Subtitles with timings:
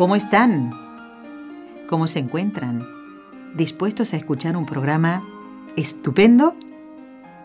[0.00, 0.70] ¿Cómo están?
[1.86, 2.88] ¿Cómo se encuentran?
[3.54, 5.22] ¿Dispuestos a escuchar un programa
[5.76, 6.54] estupendo?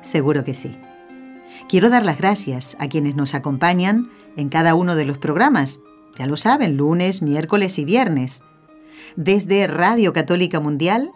[0.02, 0.74] Seguro que sí.
[1.68, 5.82] Quiero dar las gracias a quienes nos acompañan en cada uno de los programas.
[6.18, 8.40] Ya lo saben, lunes, miércoles y viernes.
[9.18, 11.12] Desde Radio Católica Mundial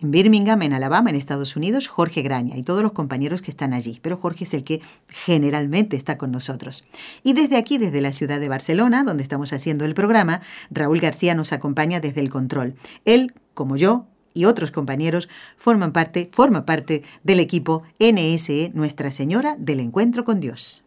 [0.00, 3.72] en Birmingham, en Alabama, en Estados Unidos, Jorge Graña y todos los compañeros que están
[3.72, 3.98] allí.
[4.02, 6.84] Pero Jorge es el que generalmente está con nosotros.
[7.22, 10.40] Y desde aquí, desde la ciudad de Barcelona, donde estamos haciendo el programa,
[10.70, 12.74] Raúl García nos acompaña desde el control.
[13.04, 19.56] Él, como yo, y otros compañeros forman parte, forma parte del equipo NSE Nuestra Señora
[19.58, 20.84] del Encuentro con Dios.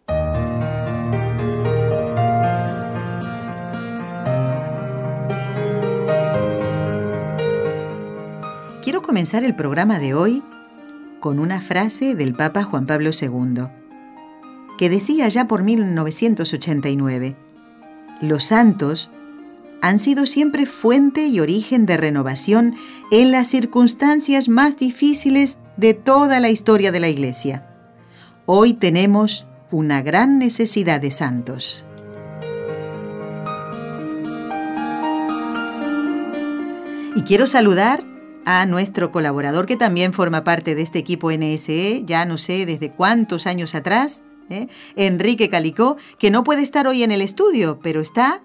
[8.90, 10.42] Quiero comenzar el programa de hoy
[11.20, 13.68] con una frase del Papa Juan Pablo II,
[14.80, 17.36] que decía ya por 1989,
[18.20, 19.12] los santos
[19.84, 22.78] han sido siempre fuente y origen de renovación
[23.12, 27.68] en las circunstancias más difíciles de toda la historia de la Iglesia.
[28.48, 31.86] Hoy tenemos una gran necesidad de santos.
[37.16, 38.09] Y quiero saludar
[38.52, 42.90] a nuestro colaborador que también forma parte de este equipo NSE, ya no sé desde
[42.90, 44.66] cuántos años atrás, ¿eh?
[44.96, 48.42] Enrique Calicó, que no puede estar hoy en el estudio, pero está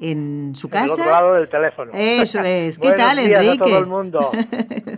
[0.00, 0.94] en su casa.
[0.94, 1.90] otro lado del teléfono.
[1.92, 2.78] Eso es.
[2.78, 3.58] ¿Qué tal, Enrique?
[3.58, 4.30] todo el mundo.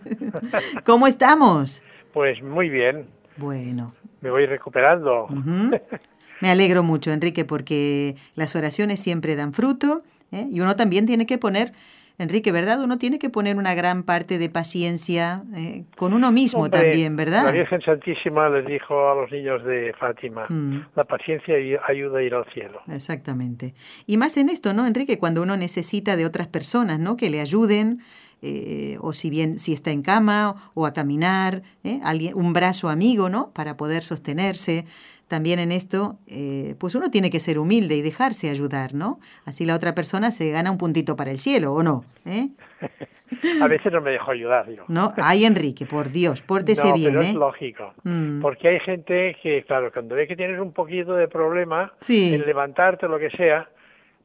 [0.84, 1.82] ¿Cómo estamos?
[2.12, 3.08] Pues muy bien.
[3.36, 3.92] Bueno.
[4.20, 5.26] Me voy recuperando.
[6.40, 10.46] Me alegro mucho, Enrique, porque las oraciones siempre dan fruto ¿eh?
[10.48, 11.72] y uno también tiene que poner
[12.16, 12.80] Enrique, ¿verdad?
[12.80, 17.44] Uno tiene que poner una gran parte de paciencia eh, con uno mismo también, ¿verdad?
[17.46, 20.90] La Virgen Santísima les dijo a los niños de Fátima, mm.
[20.94, 21.56] la paciencia
[21.88, 22.80] ayuda a ir al cielo.
[22.88, 23.74] Exactamente.
[24.06, 25.18] Y más en esto, ¿no, Enrique?
[25.18, 27.16] Cuando uno necesita de otras personas, ¿no?
[27.16, 27.98] Que le ayuden,
[28.42, 31.98] eh, o si bien si está en cama o a caminar, ¿eh?
[32.04, 33.50] Alguien, un brazo amigo, ¿no?
[33.52, 34.84] Para poder sostenerse
[35.28, 39.18] también en esto, eh, pues uno tiene que ser humilde y dejarse ayudar, ¿no?
[39.46, 42.04] Así la otra persona se gana un puntito para el cielo, ¿o no?
[42.26, 42.48] ¿Eh?
[43.62, 44.84] A veces no me dejo ayudar, digo.
[44.88, 47.26] No, ay Enrique, por Dios, pórtese no, bien, pero ¿eh?
[47.26, 48.40] es lógico, mm.
[48.40, 53.08] porque hay gente que, claro, cuando ve que tienes un poquito de problema en levantarte
[53.08, 53.68] lo que sea,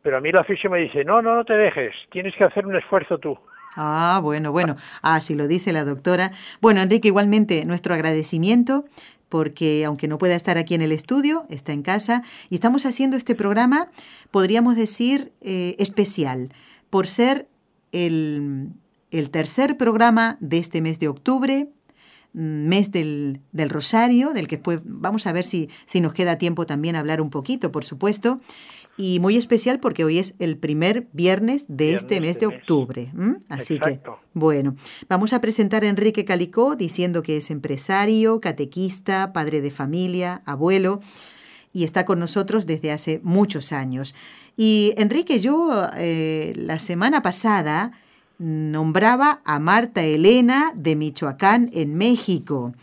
[0.01, 2.65] pero a mí la oficio me dice, no, no, no te dejes, tienes que hacer
[2.67, 3.37] un esfuerzo tú.
[3.75, 4.75] Ah, bueno, bueno.
[5.01, 6.31] Ah, si lo dice la doctora.
[6.59, 8.85] Bueno, Enrique, igualmente nuestro agradecimiento
[9.29, 13.15] porque aunque no pueda estar aquí en el estudio, está en casa y estamos haciendo
[13.15, 13.89] este programa,
[14.31, 16.51] podríamos decir, eh, especial,
[16.89, 17.47] por ser
[17.91, 18.73] el,
[19.31, 21.69] tercer programa de este mes de octubre,
[22.33, 26.95] mes del, Rosario, del que pues, vamos a ver si, si nos queda tiempo también
[26.95, 28.39] hablar un poquito, por supuesto
[28.99, 33.09] y muy especial porque hoy es el primer viernes de este mes de octubre.
[33.47, 34.01] Así que,
[34.33, 34.75] bueno,
[35.07, 40.99] vamos a presentar a Enrique Calicó diciendo que es empresario, catequista, padre de familia, abuelo
[41.71, 44.15] y está con nosotros desde hace muchos años.
[44.57, 47.93] Y Enrique, yo eh, la semana pasada
[48.39, 52.73] nombraba a Marta Elena de Michoacán en México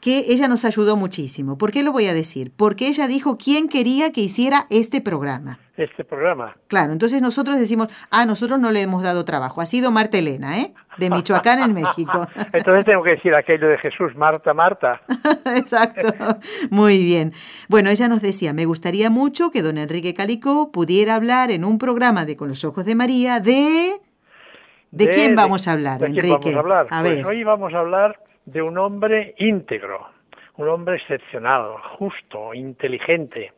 [0.00, 1.58] que ella nos ayudó muchísimo.
[1.58, 2.52] ¿Por qué lo voy a decir?
[2.56, 5.58] Porque ella dijo quién quería que hiciera este programa.
[5.76, 6.56] Este programa.
[6.68, 9.60] Claro, entonces nosotros decimos, ah, nosotros no le hemos dado trabajo.
[9.60, 10.74] Ha sido Marta Elena, ¿eh?
[10.98, 12.26] De Michoacán en México.
[12.52, 15.00] entonces tengo que decir aquello de Jesús, Marta, Marta.
[15.56, 16.08] Exacto.
[16.70, 17.32] Muy bien.
[17.68, 21.78] Bueno, ella nos decía, me gustaría mucho que don Enrique Calicó pudiera hablar en un
[21.78, 24.00] programa de Con los Ojos de María de...
[24.90, 26.28] ¿De, quién vamos a hablar, Enrique?
[26.30, 26.86] Vamos a hablar?
[26.90, 27.26] A pues ver.
[27.26, 30.08] hoy vamos a hablar de un hombre íntegro,
[30.56, 33.52] un hombre excepcional, justo, inteligente,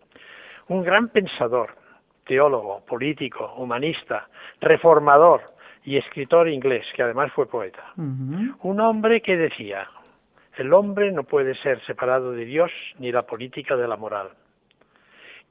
[0.69, 1.75] un gran pensador,
[2.27, 4.29] teólogo, político, humanista,
[4.61, 5.43] reformador
[5.85, 7.93] y escritor inglés, que además fue poeta.
[7.97, 9.89] Un hombre que decía,
[10.57, 14.31] el hombre no puede ser separado de Dios ni la política de la moral,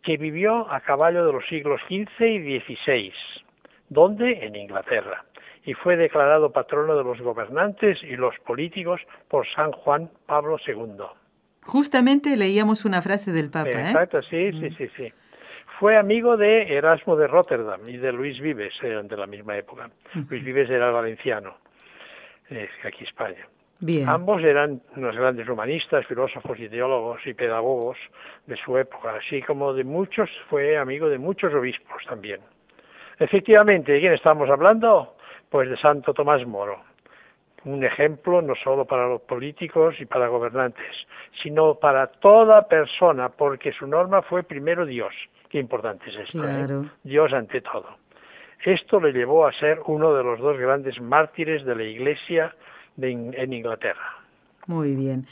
[0.04, 3.14] que vivió a caballo de los siglos XV y XVI,
[3.90, 5.26] donde en Inglaterra,
[5.64, 11.04] y fue declarado patrono de los gobernantes y los políticos por San Juan Pablo II.
[11.64, 13.70] Justamente leíamos una frase del Papa.
[13.70, 13.82] ¿eh?
[13.82, 14.78] Exacto, sí, sí, mm.
[14.78, 15.14] sí, sí.
[15.80, 19.90] fue amigo de Erasmo de Rotterdam y de Luis Vives, eran de la misma época.
[20.30, 21.58] Luis Vives era valenciano,
[22.50, 23.48] eh, aquí España.
[23.80, 24.08] Bien.
[24.08, 27.98] Ambos eran unos grandes humanistas, filósofos, ideólogos y pedagogos
[28.46, 32.42] de su época, así como de muchos, fue amigo de muchos obispos también.
[33.18, 35.16] Efectivamente, ¿de quién estamos hablando?
[35.52, 36.80] Pues de Santo Tomás Moro.
[37.66, 40.96] Un ejemplo no solo para los políticos y para gobernantes,
[41.44, 45.14] sino para toda persona, porque su norma fue primero Dios.
[45.50, 46.44] Qué importante es esto.
[46.44, 46.90] ¿eh?
[47.04, 47.86] Dios ante todo.
[48.66, 52.56] Esto le llevó a ser uno de los dos grandes mártires de la Iglesia
[52.96, 54.18] de In- en Inglaterra.
[54.68, 55.26] Muy bien.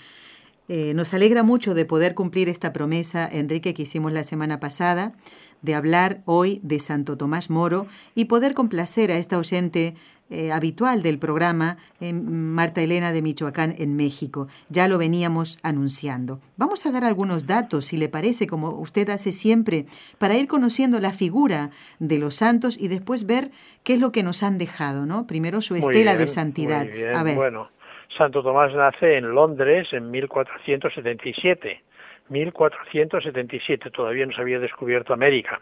[0.67, 5.13] Eh, nos alegra mucho de poder cumplir esta promesa, Enrique, que hicimos la semana pasada,
[5.61, 9.95] de hablar hoy de Santo Tomás Moro y poder complacer a esta oyente
[10.31, 14.47] eh, habitual del programa, eh, Marta Elena de Michoacán, en México.
[14.69, 16.39] Ya lo veníamos anunciando.
[16.55, 19.85] Vamos a dar algunos datos, si le parece, como usted hace siempre,
[20.19, 23.49] para ir conociendo la figura de los santos y después ver
[23.83, 25.25] qué es lo que nos han dejado, ¿no?
[25.25, 26.87] Primero su estela bien, de santidad.
[27.15, 27.35] A ver.
[27.35, 27.69] Bueno,
[28.15, 31.81] Santo Tomás nace en Londres en 1477.
[32.29, 35.61] 1477, todavía no se había descubierto América.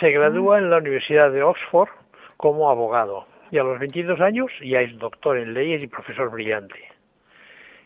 [0.00, 1.88] Se gradúa en la Universidad de Oxford
[2.36, 6.76] como abogado y a los 22 años ya es doctor en leyes y profesor brillante.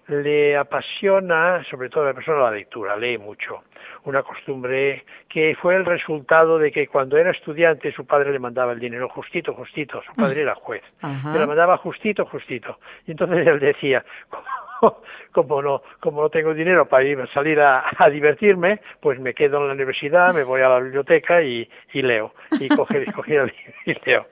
[0.09, 3.63] Le apasiona, sobre todo a la persona, la lectura, lee mucho.
[4.05, 8.73] Una costumbre que fue el resultado de que cuando era estudiante su padre le mandaba
[8.73, 10.03] el dinero justito, justito.
[10.03, 10.83] Su padre era juez.
[11.01, 11.39] Ajá.
[11.39, 12.81] Lo mandaba justito, justito.
[13.07, 14.05] Y entonces él decía,
[15.33, 19.69] como, no, como no tengo dinero para ir salir a, divertirme, pues me quedo en
[19.69, 22.33] la universidad, me voy a la biblioteca y, y leo.
[22.59, 24.27] Y coge, cogí el libro y leo.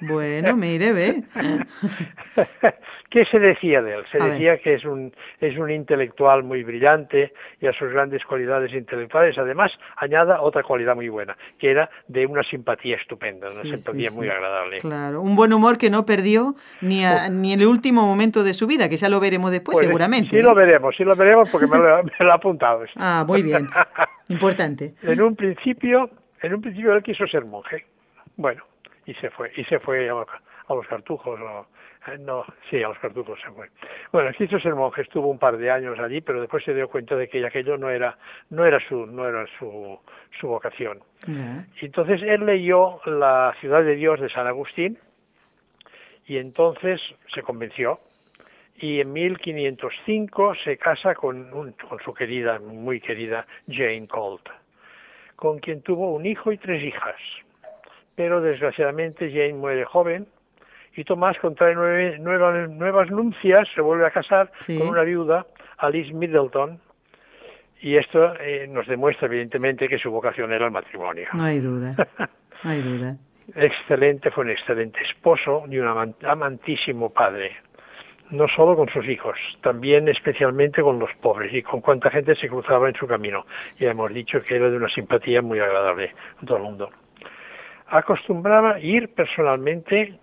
[0.00, 1.22] Bueno, mire, ve.
[3.10, 4.04] ¿Qué se decía de él?
[4.12, 4.32] Se A ver.
[4.32, 9.36] decía que es un, es un intelectual muy brillante y a sus grandes cualidades intelectuales,
[9.36, 14.10] además, añada otra cualidad muy buena, que era de una simpatía estupenda, una Sí, simpatía
[14.10, 14.16] sí.
[14.16, 14.78] muy agradable.
[14.78, 18.54] Claro, un buen humor que no perdió ni, a- ni en el último momento de
[18.54, 20.30] su vida, que ya lo veremos después Pues, seguramente.
[20.30, 20.42] Sí ¿eh?
[20.42, 22.84] lo veremos, sí lo veremos porque me lo, me lo ha apuntado.
[22.96, 23.68] Ah, muy bien.
[24.28, 24.94] Importante.
[25.02, 26.10] en un principio,
[26.42, 27.86] en un principio él quiso ser monje.
[28.36, 28.62] Bueno,
[29.06, 30.28] y se fue, y se fue a, los-
[30.68, 31.38] a los cartujos,
[32.06, 33.68] eh, no, sí, a los cartujos se fue.
[34.12, 37.16] Bueno, quiso ser monje, estuvo un par de años allí, pero después se dio cuenta
[37.16, 38.16] de que aquello no era,
[38.50, 39.98] no era su, no era su,
[40.38, 41.00] su vocación.
[41.80, 44.98] Y entonces él leyó La ciudad de Dios de San Agustín
[46.26, 47.00] y entonces
[47.34, 48.00] se convenció
[48.76, 54.48] y en 1505 se casa con, un- con su querida, muy querida Jane Colt,
[55.36, 57.16] con quien tuvo un hijo y tres hijas.
[58.20, 60.26] Pero desgraciadamente Jane muere joven
[60.94, 64.78] y Tomás contrae nueve- nueva- nuevas nupcias, se vuelve a casar Sí.
[64.78, 65.46] con una viuda,
[65.78, 66.78] Alice Middleton,
[67.80, 71.28] y esto eh, nos demuestra evidentemente que su vocación era el matrimonio.
[71.32, 71.96] No hay duda.
[72.62, 73.16] No hay duda.
[73.56, 77.56] Excelente, fue un excelente esposo y un aman- amantísimo padre.
[78.32, 82.48] No solo con sus hijos, también especialmente con los pobres y con cuánta gente se
[82.50, 83.46] cruzaba en su camino.
[83.78, 86.12] Ya hemos dicho que era de una simpatía muy agradable
[86.42, 86.90] a todo el mundo.
[87.90, 90.18] Acostumbraba ir personalmente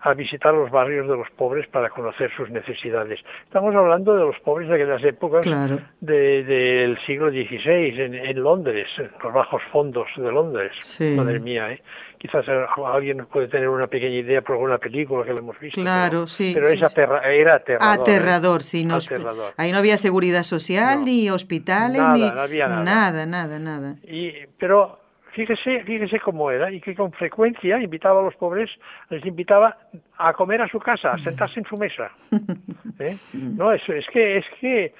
[0.00, 3.20] a visitar los barrios de los pobres para conocer sus necesidades.
[3.44, 5.78] Estamos hablando de los pobres de aquellas épocas Claro.
[6.00, 10.72] de- del siglo XVI en, en Londres, en los bajos fondos de Londres.
[10.80, 11.14] Sí.
[11.16, 11.82] Madre mía, ¿eh?
[12.18, 15.80] Quizás eh, alguien puede tener una pequeña idea por alguna película que lo hemos visto.
[15.80, 16.78] Claro, pero, sí, Pero sí, sí.
[17.00, 17.86] era aterrador.
[17.96, 18.00] ¿eh?
[18.02, 18.84] Aterrador, sí.
[18.84, 19.52] nos- Aterrador.
[19.56, 21.04] Ahí no había seguridad social, No.
[21.06, 22.82] ni hospitales, Nada, ni no había nada.
[22.84, 23.94] nada, nada, nada.
[24.06, 25.00] Y, pero
[25.34, 28.70] fíjese, fíjese cómo era y que con frecuencia invitaba a los pobres,
[29.10, 29.76] les invitaba
[30.16, 32.10] a comer a su casa, a sentarse en su mesa.
[32.98, 33.16] ¿Eh?
[33.34, 34.94] No, es, es que es que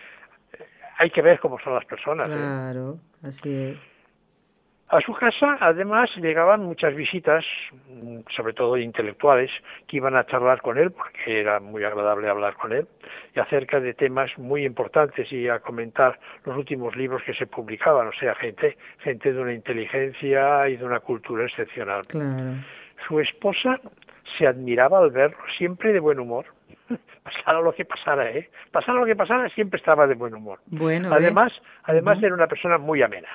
[0.98, 2.28] hay que ver cómo son las personas.
[2.28, 2.34] ¿eh?
[2.34, 3.93] Claro, así es.
[4.94, 7.44] A su casa, además, llegaban muchas visitas,
[8.36, 9.50] sobre todo intelectuales,
[9.88, 12.86] que iban a charlar con él, porque era muy agradable hablar con él,
[13.34, 18.06] y acerca de temas muy importantes y a comentar los últimos libros que se publicaban,
[18.06, 22.02] o sea, gente, gente de una inteligencia y de una cultura excepcional.
[22.06, 22.62] Claro.
[23.08, 23.80] Su esposa
[24.38, 26.46] se admiraba al verlo siempre de buen humor.
[27.24, 28.50] Pasara lo que pasara, ¿eh?
[28.70, 30.60] Pasara lo que pasara, siempre estaba de buen humor.
[30.66, 31.08] Bueno.
[31.10, 31.52] Además,
[31.84, 33.28] además era una persona muy amena.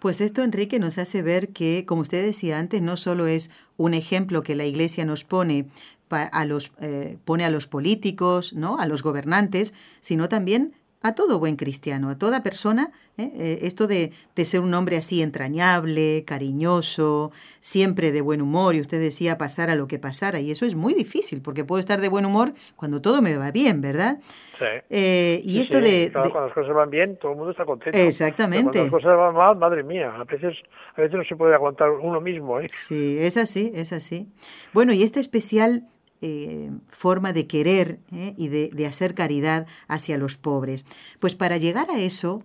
[0.00, 3.94] Pues esto, Enrique, nos hace ver que, como usted decía antes, no solo es un
[3.94, 5.66] ejemplo que la Iglesia nos pone
[6.10, 8.78] a los, eh, pone a los políticos, ¿no?
[8.78, 13.30] a los gobernantes, sino también a todo buen cristiano, a toda persona, ¿eh?
[13.36, 17.30] Eh, esto de, de, ser un hombre así entrañable, cariñoso,
[17.60, 20.74] siempre de buen humor, y usted decía pasar a lo que pasara, y eso es
[20.74, 24.18] muy difícil, porque puedo estar de buen humor cuando todo me va bien, ¿verdad?
[24.58, 24.64] Sí.
[24.90, 27.50] Eh, y esto sí, de, claro, de, Cuando las cosas van bien, todo el mundo
[27.50, 27.98] está contento.
[27.98, 28.70] Exactamente.
[28.72, 30.56] Pero cuando las cosas van mal, madre mía, a veces,
[30.96, 32.60] a veces no se puede aguantar uno mismo.
[32.60, 32.68] ¿eh?
[32.70, 34.28] Sí, es así, es así.
[34.72, 35.84] Bueno, y esta especial
[36.22, 38.34] eh, forma de querer ¿eh?
[38.36, 40.86] y de, de, hacer caridad hacia los pobres.
[41.20, 42.42] Pues para llegar a eso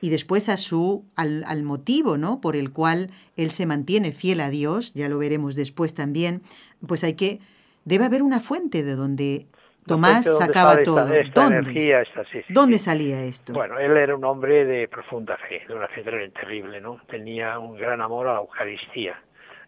[0.00, 2.40] y después a su al, al, motivo, ¿no?
[2.40, 6.42] Por el cual él se mantiene fiel a Dios, ya lo veremos después también.
[6.86, 7.40] Pues hay que
[7.84, 9.46] debe haber una fuente de donde
[9.86, 11.04] Tomás sacaba todo.
[11.04, 11.58] Esta, esta ¿Dónde?
[11.58, 12.84] Energía, esta, sí, sí, ¿Dónde sí.
[12.84, 13.52] salía esto?
[13.52, 17.00] Bueno, él era un hombre de profunda fe, de una fe terrible, ¿no?
[17.08, 19.20] Tenía un gran amor a la Eucaristía.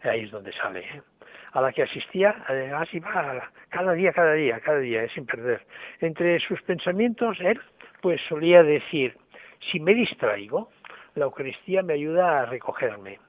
[0.03, 0.81] Ahí es donde sale.
[0.81, 1.01] ¿eh?
[1.53, 5.61] A la que asistía, además iba cada día, cada día, cada día, sin perder.
[5.99, 7.59] Entre sus pensamientos, él
[8.01, 9.15] pues solía decir,
[9.71, 10.69] si me distraigo,
[11.15, 13.19] la Eucaristía me ayuda a recogerme.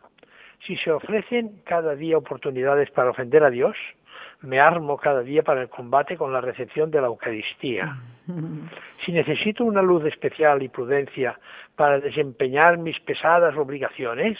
[0.66, 3.76] Si se ofrecen cada día oportunidades para ofender a Dios,
[4.40, 7.96] me armo cada día para el combate con la recepción de la Eucaristía.
[8.94, 11.38] Si necesito una luz especial y prudencia
[11.76, 14.38] para desempeñar mis pesadas obligaciones,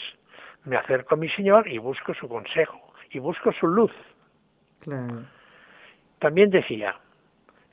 [0.63, 2.84] me acerco a mi Señor y busco su consejo
[3.15, 3.93] y busco su luz.
[4.81, 5.23] Claro.
[6.19, 6.95] También decía,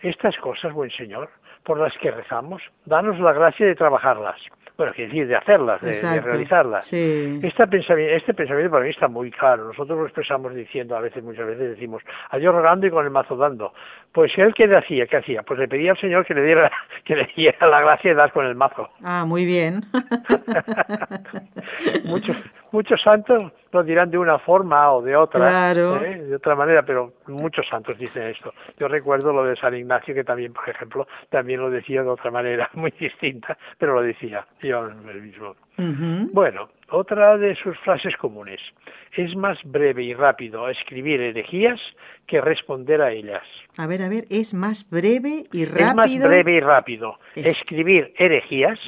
[0.01, 1.31] estas cosas, buen Señor,
[1.65, 4.37] por las que rezamos, danos la gracia de trabajarlas.
[4.77, 6.87] Bueno, quiere decir, de hacerlas, de, de realizarlas.
[6.87, 7.41] Sí.
[7.43, 9.65] Este, pensamiento, este pensamiento para mí está muy claro.
[9.65, 13.11] Nosotros lo expresamos diciendo, a veces, muchas veces decimos, a Dios rogando y con el
[13.11, 13.75] mazo dando.
[14.13, 15.07] Pues él, ¿qué hacía?
[15.07, 15.43] ¿Qué hacía?
[15.43, 16.71] Pues le pedía al Señor que le diera,
[17.05, 18.91] que le diera la gracia de dar con el mazo.
[19.03, 19.83] Ah, muy bien.
[22.05, 22.37] muchos,
[22.73, 26.05] muchos santos lo dirán de una forma o de otra, claro.
[26.05, 26.19] ¿eh?
[26.19, 28.53] de otra manera, pero muchos santos dicen esto.
[28.79, 32.31] Yo recuerdo lo de San Ignacio, que también, por ejemplo, también lo decía de otra
[32.31, 35.57] manera, muy distinta, pero lo decía yo el mismo.
[35.79, 36.29] Uh -huh.
[36.33, 38.61] Bueno, otra de sus frases comunes.
[39.17, 41.81] Es más breve y rápido escribir herejías
[42.27, 43.43] que responder a ellas.
[43.79, 45.89] A ver, a ver, es más breve y rápido.
[45.89, 47.47] Es más breve y rápido es...
[47.47, 48.79] escribir herejías,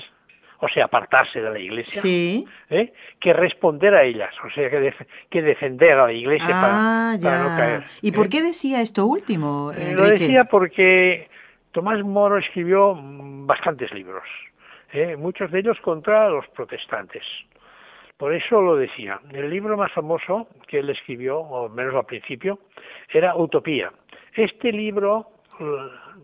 [0.60, 2.46] o sea, apartarse de la iglesia, sí.
[2.70, 2.92] ¿eh?
[3.20, 7.36] que responder a ellas, o sea, que, def que defender a la iglesia ah, para,
[7.36, 7.82] para, no caer.
[8.02, 9.72] ¿Y por qué decía esto último?
[9.72, 11.28] Eh, lo decía porque
[11.72, 14.24] Tomás Moro escribió bastantes libros,
[14.92, 15.16] ¿eh?
[15.16, 17.24] muchos de ellos contra los protestantes.
[18.16, 19.20] Por eso lo decía.
[19.32, 22.60] El libro más famoso que él escribió, o menos al principio,
[23.12, 23.92] era Utopía.
[24.34, 25.30] Este libro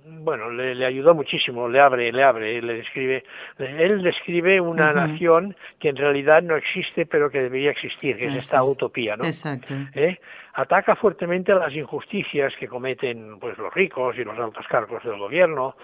[0.05, 3.25] bueno, le, le, ayudó muchísimo, le abre, le abre, le describe,
[3.59, 5.09] él describe una uh -huh.
[5.09, 8.39] nación que en realidad no existe, pero que debería existir, que Exacto.
[8.39, 9.25] es esta utopía, ¿no?
[9.25, 9.75] Exacto.
[9.95, 10.19] ¿Eh?
[10.55, 15.19] Ataca fuertemente a las injusticias que cometen pues los ricos y los altos cargos del
[15.19, 15.77] gobierno,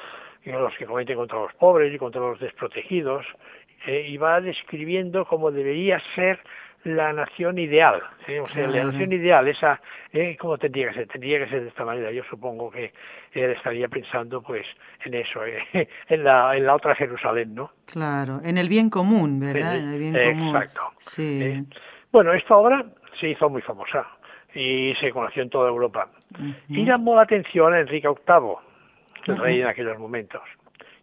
[0.45, 3.27] y los que cometen contra los pobres y contra los desprotegidos,
[3.87, 6.39] eh, y va describiendo cómo debería ser
[6.87, 8.01] la nación ideal,
[8.41, 9.81] o sea, la nación ideal, esa,
[10.13, 10.37] ¿eh?
[10.39, 11.09] ¿cómo tendría que ser?
[11.09, 12.13] Tendría que ser de esta manera.
[12.13, 12.93] Yo supongo que
[13.33, 14.65] él estaría pensando, pues,
[15.05, 15.59] en eso, ¿eh?
[16.09, 17.73] en, la, en la otra Jerusalén, ¿no?
[17.87, 19.73] Claro, en el bien común, ¿verdad?
[19.73, 20.81] Sí, en el bien exacto.
[20.81, 20.95] común.
[20.99, 21.67] Sí.
[22.13, 22.85] Bueno, esta obra
[23.19, 24.07] se hizo muy famosa
[24.55, 26.09] y se conoció en toda Europa.
[26.39, 26.55] Uh -huh.
[26.69, 28.15] Y llamó la atención a Enrique VIII,
[29.27, 29.41] el uh -huh.
[29.43, 30.43] rey en aquellos momentos,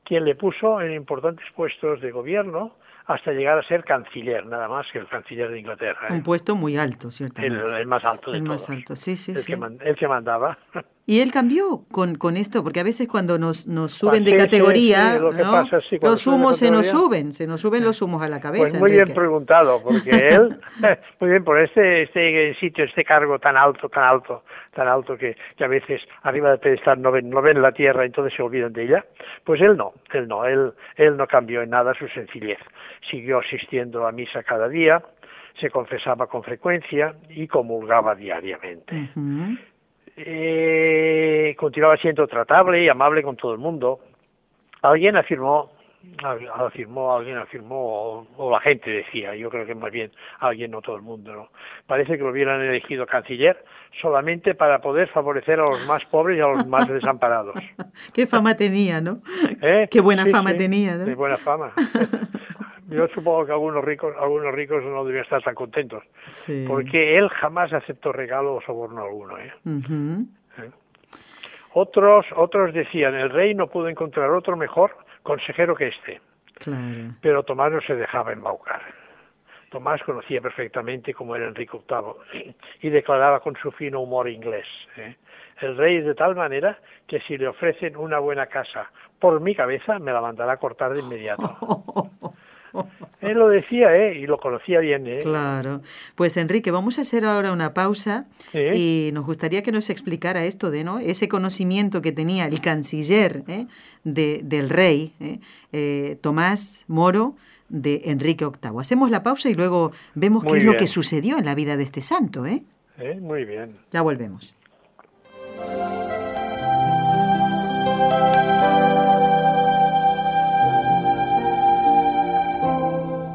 [0.06, 4.86] quien le puso en importantes puestos de gobierno hasta llegar a ser canciller, nada más
[4.92, 6.08] que el canciller de Inglaterra.
[6.10, 6.14] ¿eh?
[6.14, 7.58] Un puesto muy alto, ciertamente.
[7.58, 8.62] El, el más alto de el todos.
[8.62, 9.54] más alto, sí, sí, el sí.
[9.54, 10.58] Que el que mandaba.
[11.06, 14.32] Y él cambió con, con esto, porque a veces cuando nos, nos suben Ah, de
[14.32, 15.52] sí, categoría, sí, sí, lo que ¿no?
[15.52, 18.22] pasa, sí, cuando los suben de humos se nos suben, se nos suben los humos
[18.22, 18.62] a la cabeza.
[18.62, 20.58] Pues muy bien preguntado, porque él,
[21.20, 24.44] muy bien, por este, este sitio, este cargo tan alto, tan alto,
[24.74, 28.04] tan alto que, que a veces arriba del pedestal no ven, no ven la tierra
[28.04, 29.06] y entonces se olvidan de ella,
[29.44, 32.60] pues él no, él no, él, él no cambió en nada su sencillez.
[33.12, 35.04] Siguió asistiendo a misa cada día,
[35.60, 39.10] se confesaba con frecuencia y comulgaba diariamente.
[40.18, 44.00] Eh, continuaba siendo tratable y amable con todo el mundo.
[44.82, 45.72] Alguien afirmó,
[46.24, 50.82] afirmó, alguien afirmó, o, o, la gente decía, yo creo que más bien alguien, no
[50.82, 51.50] todo el mundo, ¿no?
[51.88, 53.64] Parece que lo hubieran elegido canciller
[54.02, 57.56] solamente para poder favorecer a los más pobres y a los más desamparados.
[58.14, 59.22] Qué fama tenía, ¿no?
[59.62, 59.88] ¿Eh?
[59.90, 61.06] Qué buena Sí, fama sí, tenía, ¿no?
[61.06, 61.72] de buena fama.
[62.96, 66.66] Yo supongo que algunos ricos, algunos ricos no debían estar tan contentos, Sí.
[66.68, 69.38] porque él jamás aceptó regalo o soborno alguno.
[69.38, 69.52] ¿eh?
[69.66, 70.28] Ujú.
[71.74, 76.22] Otros, otros decían, el rey no pudo encontrar otro mejor consejero que este,
[76.60, 77.16] Claro.
[77.22, 78.82] pero Tomás no se dejaba embaucar.
[79.72, 84.68] Tomás conocía perfectamente cómo era Enrique VIII y declaraba con su fino humor inglés.
[84.98, 85.16] ¿eh?
[85.62, 89.56] El rey es de tal manera que si le ofrecen una buena casa por mi
[89.56, 91.42] cabeza, me la mandará a cortar de inmediato.
[93.22, 94.18] Él lo decía, ¿eh?
[94.20, 95.20] Y lo conocía bien, ¿eh?
[95.22, 95.82] Claro.
[96.16, 100.72] Pues Enrique, vamos a hacer ahora una pausa y nos gustaría que nos explicara esto
[100.72, 101.00] de, ¿no?
[101.00, 103.68] Ese conocimiento que tenía el canciller ¿eh?
[104.04, 105.40] de, del rey, ¿eh?
[105.72, 107.36] Eh, Tomás Moro,
[107.70, 108.80] de Enrique VIII.
[108.80, 111.84] Hacemos la pausa y luego vemos qué es lo que sucedió en la vida de
[111.84, 112.64] este santo, ¿eh?
[113.20, 113.70] Muy bien.
[113.92, 114.56] Ya volvemos.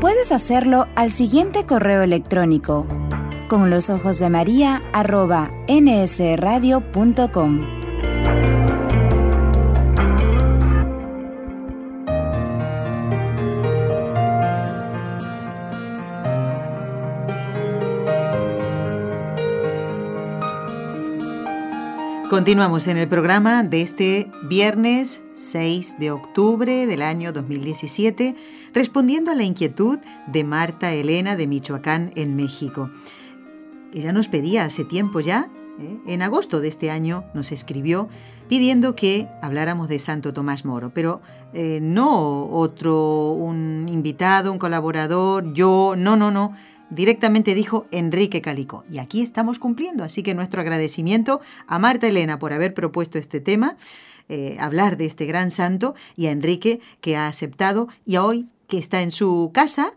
[0.00, 2.86] Puedes hacerlo al siguiente correo electrónico
[3.48, 7.60] con los ojos de María arroba nsradio.com.
[22.28, 28.34] Continuamos en el programa de este viernes 6 de octubre del año 2017,
[28.72, 32.90] respondiendo a la inquietud de Marta Elena de Michoacán en México.
[33.92, 35.98] Ella nos pedía hace tiempo ya, ¿eh?
[36.06, 38.08] en agosto de este año nos escribió
[38.48, 41.20] pidiendo que habláramos de Santo Tomás Moro, pero
[41.52, 46.52] eh, no otro, un invitado, un colaborador, yo, no, no, no
[46.90, 48.84] directamente dijo Enrique Calico.
[48.90, 53.40] Y aquí estamos cumpliendo, así que nuestro agradecimiento a Marta Elena por haber propuesto este
[53.40, 53.76] tema,
[54.28, 58.46] eh, hablar de este gran santo, y a Enrique que ha aceptado y a hoy
[58.66, 59.92] que está en su casa.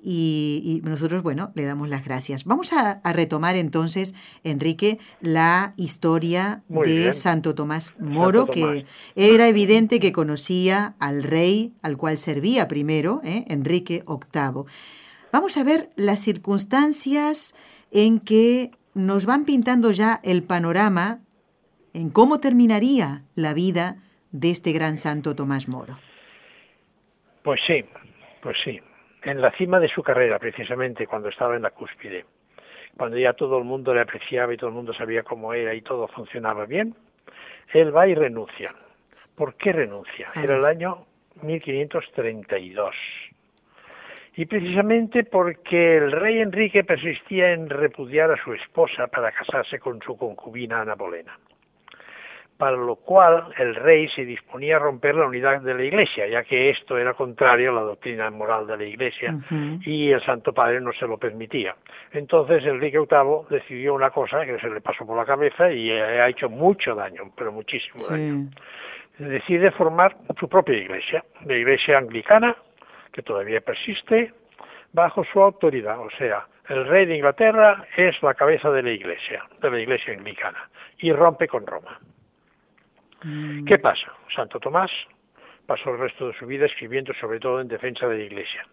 [0.00, 2.44] Y, nosotros, bueno, le damos las gracias.
[2.44, 8.86] Vamos a, retomar entonces, Enrique, la historia de Santo Tomás Moro, que
[9.16, 13.44] era evidente que conocía al rey al cual servía primero, ¿eh?
[13.48, 14.64] Enrique VIII.
[15.32, 17.54] Vamos a ver las circunstancias
[17.92, 21.20] en que nos van pintando ya el panorama
[21.92, 23.96] en cómo terminaría la vida
[24.32, 25.98] de este gran santo Tomás Moro.
[27.42, 27.84] Pues sí,
[28.42, 28.80] pues sí.
[29.22, 32.24] En la cima de su carrera, precisamente, cuando estaba en la cúspide,
[32.96, 35.82] cuando ya todo el mundo le apreciaba y todo el mundo sabía cómo era y
[35.82, 36.94] todo funcionaba bien,
[37.74, 38.74] él va y renuncia.
[39.34, 40.30] ¿Por qué renuncia?
[40.34, 41.04] Era el año
[41.42, 42.94] 1532
[44.38, 50.00] y precisamente porque el rey Enrique persistía en repudiar a su esposa para casarse con
[50.00, 51.36] su concubina Ana Bolena.
[52.56, 56.44] Para lo cual el rey se disponía a romper la unidad de la Iglesia, ya
[56.44, 59.34] que esto era contrario a la doctrina moral de la Iglesia
[59.84, 61.74] y el Santo Padre no se lo permitía.
[62.12, 66.28] Entonces Enrique VIII decidió una cosa que se le pasó por la cabeza y ha
[66.28, 68.50] hecho mucho daño, pero muchísimo daño.
[69.18, 72.56] Decide formar su propia Iglesia, la Iglesia anglicana
[73.18, 74.32] que todavía persiste,
[74.92, 75.98] bajo su autoridad.
[75.98, 80.14] O sea, el rey de Inglaterra es la cabeza de la iglesia, de la iglesia
[80.14, 81.98] anglicana, y rompe con Roma.
[83.24, 83.64] Mm.
[83.64, 84.12] ¿Qué pasa?
[84.32, 84.92] Santo Tomás
[85.66, 88.64] pasó el resto de su vida escribiendo sobre todo en defensa de la iglesia.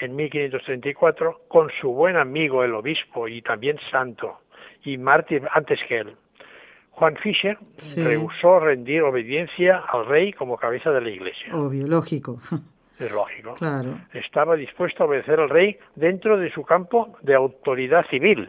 [0.00, 4.40] En 1534, con su buen amigo el obispo y también santo,
[4.82, 6.16] y mártir antes que él,
[6.90, 7.58] Juan Fischer
[7.96, 11.54] rehusó rendir obediencia al rey como cabeza de la iglesia.
[11.54, 12.40] Obvio, lógico.
[12.98, 13.54] Es lógico.
[14.12, 18.48] Estaba dispuesto a obedecer al rey dentro de su campo de autoridad civil,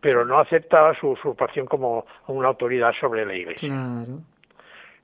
[0.00, 3.72] pero no aceptaba su usurpación como una autoridad sobre la iglesia.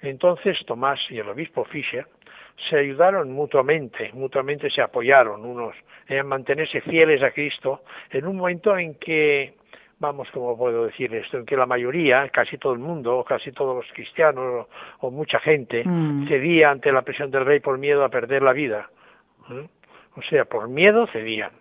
[0.00, 2.06] Entonces Tomás y el obispo Fischer
[2.68, 5.74] se ayudaron mutuamente, mutuamente se apoyaron unos
[6.06, 9.54] en mantenerse fieles a Cristo en un momento en que
[10.04, 13.74] vamos, como puedo decir esto, en que la mayoría, casi todo el mundo, casi todos
[13.74, 14.66] los cristianos
[15.00, 16.28] o, mucha gente mm.
[16.28, 18.90] cedía ante la presión del rey por miedo a perder la vida.
[19.50, 19.66] ¿eh?
[20.14, 21.52] O sea, por miedo cedían.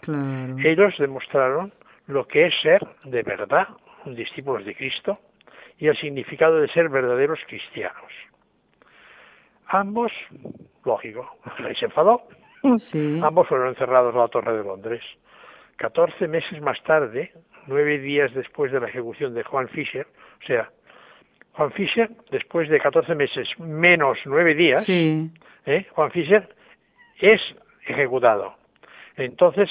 [0.61, 1.71] Ellos demostraron
[2.07, 3.69] lo que es ser de verdad
[4.05, 5.19] discípulos de Cristo
[5.77, 8.11] y el significado de ser verdaderos cristianos.
[9.67, 10.11] Ambos,
[10.83, 12.23] lógico, el rey se enfadó.
[13.23, 15.01] Ambos fueron encerrados en la Torre de Londres.
[15.77, 17.31] Catorce meses más tarde,
[17.67, 20.07] nueve días después de la ejecución de Juan Fischer,
[20.41, 20.69] o sea,
[21.53, 25.87] Juan Fischer, después de 14 meses menos nueve días, ¿eh?
[25.91, 26.49] Juan Fischer
[27.19, 27.41] es
[27.85, 28.55] ejecutado.
[29.17, 29.69] Entonces,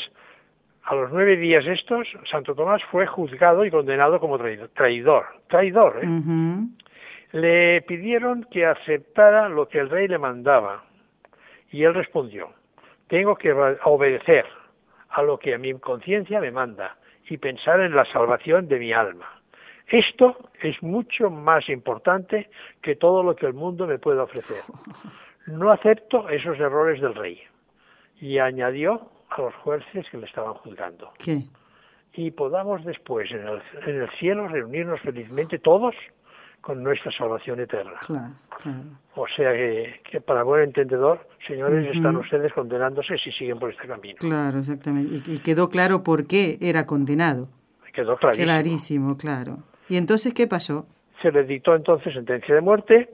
[0.84, 4.68] a los nueve días estos, Santo Tomás fue juzgado y condenado como traidor.
[4.74, 6.08] Traidor, traidor ¿eh?
[7.32, 10.84] Le pidieron que aceptara lo que el rey le mandaba
[11.70, 12.52] y él respondió,
[13.08, 14.44] tengo que obedecer
[15.08, 16.96] a lo que a mi conciencia me manda
[17.28, 19.26] y pensar en la salvación de mi alma.
[19.88, 22.48] Esto es mucho más importante
[22.80, 24.62] que todo lo que el mundo me puede ofrecer.
[25.46, 27.42] No acepto esos errores del rey.
[28.20, 31.12] Y añadió a los jueces que le estaban juzgando.
[31.18, 31.42] ¿Qué?
[32.14, 35.94] Y podamos después en el, en el cielo reunirnos felizmente todos
[36.60, 37.98] con nuestra salvación eterna.
[38.06, 39.02] Claro, claro.
[39.14, 44.16] O sea que, para buen entendedor, señores, están ustedes condenándose si siguen por este camino.
[44.18, 45.30] Claro, exactamente.
[45.30, 47.48] Y, quedó claro por qué era condenado.
[47.92, 48.46] Quedó clarísimo.
[48.46, 49.58] Clarísimo, claro.
[49.90, 50.86] ¿Y entonces qué pasó?
[51.20, 53.10] Se le dictó entonces sentencia de muerte.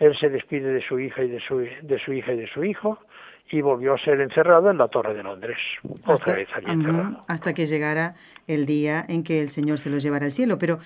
[0.00, 2.64] Él se despide de su hija y de su, de su hija y de su
[2.64, 2.98] hijo
[3.50, 5.56] y volvió a ser encerrado en la Torre de Londres.
[6.06, 7.24] Otra vez allí encerrado.
[7.28, 8.14] Hasta que llegara
[8.48, 10.58] el día en que el Señor se lo llevara al cielo.
[10.58, 10.78] Pero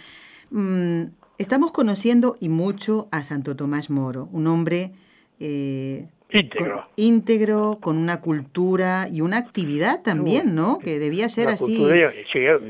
[0.51, 1.05] mm,
[1.39, 4.91] Estamos conociendo y mucho a Santo Tomás Moro, un hombre
[5.39, 6.75] eh, íntegro.
[6.75, 10.81] Con, íntegro, con una cultura y una actividad también, ¿no?
[10.81, 11.89] Que debía ser así,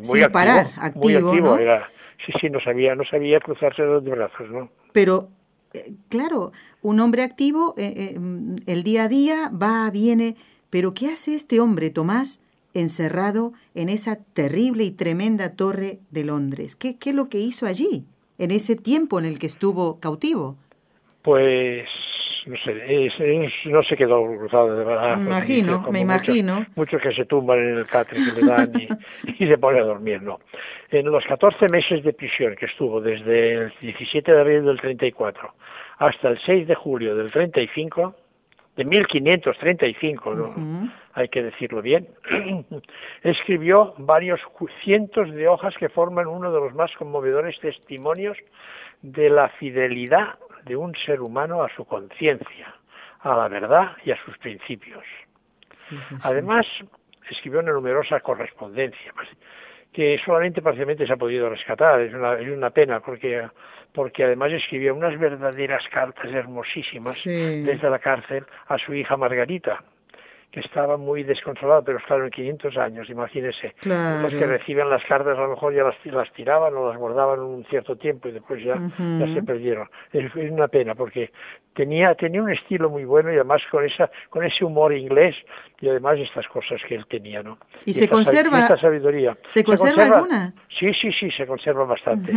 [0.02, 1.56] sin parar, activo, ¿no?
[1.56, 4.68] sí, sí, no sabía, no sabía cruzarse los brazos, ¿no?
[4.92, 5.30] Pero,
[5.72, 6.52] eh, claro,
[6.82, 8.18] un hombre activo, eh,
[8.66, 10.36] el día a día va, viene,
[10.68, 12.42] pero ¿qué hace este hombre, Tomás?
[12.74, 16.76] encerrado en esa terrible y tremenda torre de Londres.
[16.76, 18.04] ¿Qué, qué es lo que hizo allí?
[18.38, 20.56] En ese tiempo en el que estuvo cautivo?
[21.22, 21.86] Pues
[22.46, 23.10] no sé,
[23.66, 25.16] no se quedó cruzado de verdad.
[25.18, 26.64] Me imagino, me imagino.
[26.76, 29.82] Muchos, que se tumban en el catre que le dan y, y, se pone a
[29.82, 30.40] dormir, no.
[30.90, 35.52] En los 14 meses de prisión que estuvo desde el 17 de abril del 34
[35.98, 38.14] hasta el 6 de julio del 35,
[38.76, 40.90] de 1535, ¿no?
[41.18, 42.06] Hay que decirlo bien,
[43.24, 44.40] escribió varios
[44.84, 48.38] cientos de hojas que forman uno de los más conmovedores testimonios
[49.02, 52.74] de la fidelidad de un ser humano a su conciencia,
[53.20, 55.04] a la verdad y a sus principios.
[56.22, 56.66] Además,
[57.28, 59.28] escribió una numerosa correspondencia, pues,
[59.92, 62.00] que solamente parcialmente se ha podido rescatar.
[62.00, 63.48] Es una, es una pena porque
[63.92, 69.82] porque además escribió unas verdaderas cartas hermosísimas desde la cárcel a su hija Margarita,
[70.50, 73.74] que estaba muy desconsolada, pero claro, en 500 años, imagínese.
[73.82, 77.40] Los que reciben las cartas a lo mejor ya las, las tiraban o las guardaban
[77.40, 79.88] un cierto tiempo y después ya, ya se perdieron.
[80.12, 81.32] Es, una pena porque
[81.74, 85.36] tenía, tenía un estilo muy bueno y además con, esa, con ese humor inglés
[85.80, 87.58] y además estas cosas que él tenía, ¿no?
[87.84, 88.60] ¿Y, se conserva?
[88.60, 89.36] Esta sabiduría.
[89.48, 90.54] ¿Se, conserva, alguna?
[90.78, 92.32] Sí, sí, sí, se conserva bastante.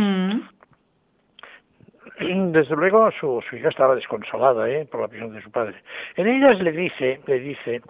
[2.52, 4.86] Desde luego su, hija estaba desconsolada ¿eh?
[4.90, 5.76] por la prisión de su padre.
[6.16, 7.82] En ellas le dice, le dice,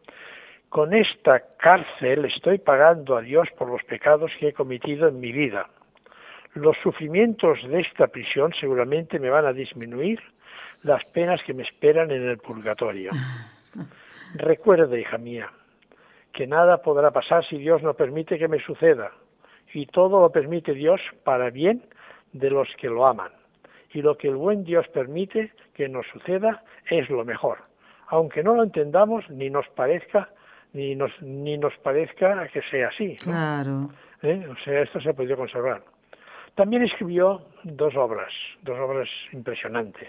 [0.68, 5.33] con esta cárcel estoy pagando a Dios por los pecados que he cometido en mi
[5.33, 5.68] vida.
[6.55, 10.21] Los sufrimientos de esta prisión seguramente me van a disminuir
[10.83, 13.11] las penas que me esperan en el purgatorio.
[14.35, 15.51] Recuerde, hija mía,
[16.33, 19.12] que nada podrá pasar si Dios no permite que me suceda,
[19.73, 21.83] y todo lo permite Dios para bien
[22.33, 23.31] de los que lo aman
[23.93, 27.59] y lo que el buen Dios permite que nos suceda es lo mejor,
[28.09, 30.31] aunque no lo entendamos ni nos parezca
[30.73, 33.17] ni nos ni nos parezca que sea así.
[33.23, 33.91] Claro.
[34.23, 34.47] ¿Eh?
[34.51, 35.83] O sea, esto se ha podido conservar.
[36.55, 40.09] También escribió dos obras, dos obras impresionantes.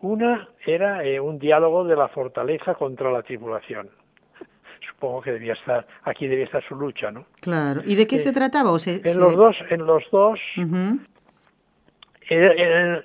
[0.00, 3.90] Una era eh, un diálogo de la fortaleza contra la tribulación.
[4.90, 7.26] Supongo que debía estar aquí debía estar su lucha, ¿no?
[7.40, 7.82] Claro.
[7.84, 8.72] ¿Y de qué se eh, trataba?
[8.72, 10.40] O en los dos, en los dos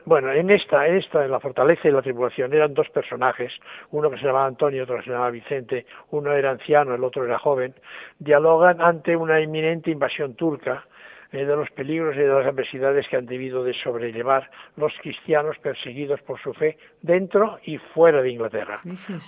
[0.05, 3.51] bueno, en esta, en esta, en la fortaleza y la tribulación, eran dos personajes,
[3.91, 7.25] uno que se llamaba Antonio, otro que se llamaba Vicente, uno era anciano, el otro
[7.25, 7.73] era joven,
[8.19, 10.85] dialogan ante una inminente invasión turca,
[11.31, 15.57] eh, de los peligros y de las adversidades que han debido de sobrellevar los cristianos
[15.57, 18.79] perseguidos por su fe dentro y fuera de Inglaterra.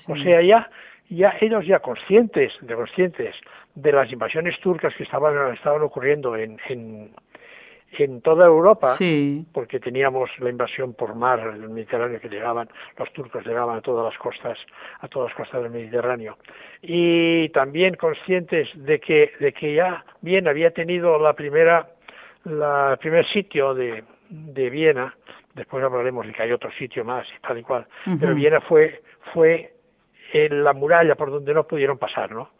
[0.08, 0.70] O sea, ya,
[1.10, 3.36] ya ellos ya conscientes, de conscientes
[3.76, 7.12] de las invasiones turcas que estaban, estaban ocurriendo en, en
[7.92, 8.96] en toda Europa,
[9.54, 14.12] porque teníamos la invasión por mar del Mediterráneo que llegaban, los turcos llegaban a todas
[14.12, 14.58] las costas,
[15.00, 16.38] a todas las costas del Mediterráneo,
[16.82, 21.88] y también conscientes de que, de que ya bien había tenido la primera,
[22.44, 25.16] la el primer sitio de, de Viena,
[25.56, 27.88] después hablaremos de que hay otro sitio más y tal y cual,
[28.20, 29.02] pero Viena fue,
[29.34, 29.74] fue
[30.34, 32.52] en la muralla por donde no pudieron pasar, ¿no?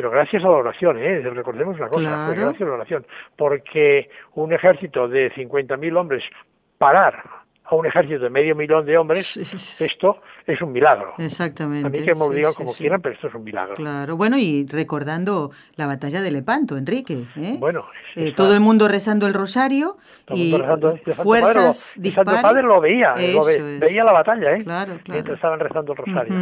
[0.00, 1.20] Pero gracias a la oración, ¿eh?
[1.20, 6.24] recordemos una cosa, gracias a la oración, porque un ejército de 50.000 hombres
[6.78, 7.22] parar
[7.64, 11.12] a un ejército de medio millón de hombres, esto es un milagro.
[11.18, 11.86] Exactamente.
[11.86, 13.74] A mí que me lo digan como quieran, pero esto es un milagro.
[13.74, 17.26] Claro, bueno, y recordando la batalla de Lepanto, Enrique.
[17.36, 17.56] ¿eh?
[17.58, 17.84] Bueno,
[18.16, 19.98] eh, todo el mundo rezando el rosario
[20.32, 20.54] y
[21.12, 23.12] fuerzas el Santo Padre lo veía,
[23.78, 24.64] veía la batalla, ¿eh?
[25.08, 26.34] Mientras estaban rezando el rosario.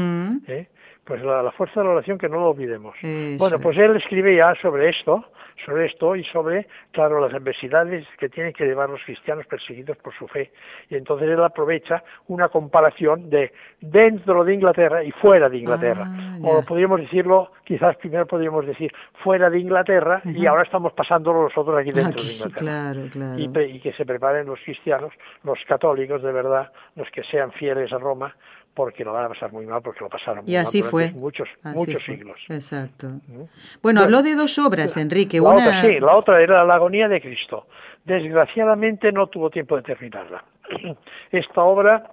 [0.47, 0.68] ¿eh?
[1.09, 2.94] Pues la, fuerza de la oración que no lo olvidemos.
[3.38, 5.25] bueno, pues él escribe ya sobre esto,
[5.64, 10.14] sobre esto y sobre, claro, las adversidades que tienen que llevar los cristianos perseguidos por
[10.18, 10.53] su fe.
[10.90, 16.07] Y entonces él aprovecha una comparación de dentro de Inglaterra y fuera de Inglaterra.
[16.07, 18.92] Ah, o podríamos decirlo, quizás primero podríamos decir
[19.25, 23.35] fuera de Inglaterra y ahora estamos pasándolo nosotros aquí dentro de Inglaterra.
[23.38, 27.90] Y, y que se preparen los cristianos, los católicos de verdad, los que sean fieles
[27.94, 28.37] a Roma,
[28.78, 31.10] porque lo van a pasar muy mal, porque lo pasaron muy y así fue.
[31.10, 32.38] muchos, muchos siglos.
[32.48, 33.08] Exacto.
[33.26, 33.42] ¿Mm?
[33.82, 35.40] Bueno, habló de dos obras, Enrique.
[35.40, 37.66] La otra, sí, la otra era la agonía de Cristo.
[38.04, 40.44] Desgraciadamente no tuvo tiempo de terminarla.
[41.32, 42.04] Esta obra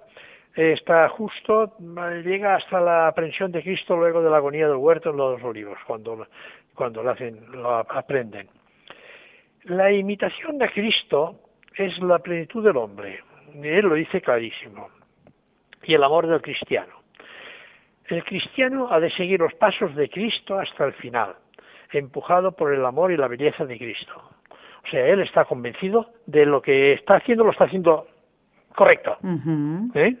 [0.56, 1.76] está justo,
[2.24, 5.78] llega hasta la aprensión de Cristo luego de la agonía del huerto en los olivos,
[5.86, 6.26] cuando,
[6.74, 8.48] cuando lo, hacen, lo aprenden.
[9.66, 11.42] La imitación de Cristo
[11.76, 13.20] es la plenitud del hombre.
[13.54, 14.95] Él lo dice clarísimo
[15.86, 16.94] y el amor del cristiano.
[18.08, 21.34] El cristiano ha de seguir los pasos de Cristo hasta el final,
[21.92, 24.30] empujado por el amor y la belleza de Cristo.
[24.84, 28.06] O sea, él está convencido de lo que está haciendo, lo está haciendo
[28.74, 29.18] correcto.
[29.94, 30.16] ¿Eh?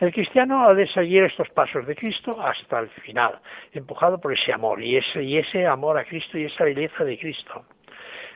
[0.00, 3.38] El cristiano ha de seguir estos pasos de Cristo hasta el final,
[3.72, 7.18] empujado por ese amor y ese, y ese amor a Cristo y esa belleza de
[7.18, 7.64] Cristo.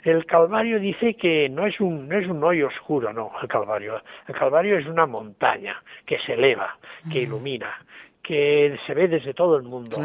[0.06, 4.00] El Calvario dice que no es un no es un hoyo oscuro, no, el Calvario.
[4.28, 6.78] El Calvario es una montaña que se eleva,
[7.10, 7.72] que ilumina,
[8.22, 9.98] que se ve desde todo el mundo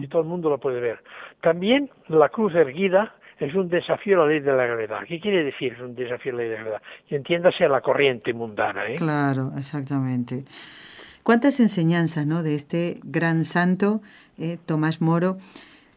[0.00, 1.04] y todo el mundo lo puede ver.
[1.40, 4.98] También la cruz erguida es un desafío a la ley de la gravedad.
[5.06, 6.82] ¿Qué quiere decir un desafío a la ley de la gravedad?
[7.08, 8.88] Y entiéndase a la corriente mundana.
[8.88, 8.96] ¿eh?
[8.96, 10.44] Claro, exactamente.
[11.22, 12.42] ¿Cuántas enseñanzas ¿no?
[12.42, 14.00] de este gran santo,
[14.36, 15.36] eh, Tomás Moro,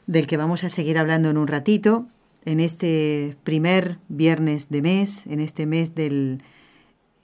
[0.06, 2.06] del que vamos a seguir hablando en un ratito?
[2.48, 6.42] En este primer viernes de mes, en este mes del,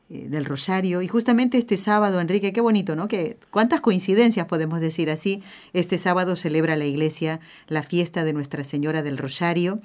[0.10, 1.02] eh, del Rosario.
[1.02, 3.08] Y justamente este sábado, Enrique, qué bonito, ¿no?
[3.08, 5.42] Que, ¿Cuántas coincidencias podemos decir así?
[5.72, 9.80] Este sábado celebra la iglesia la fiesta de Nuestra Señora del Rosario,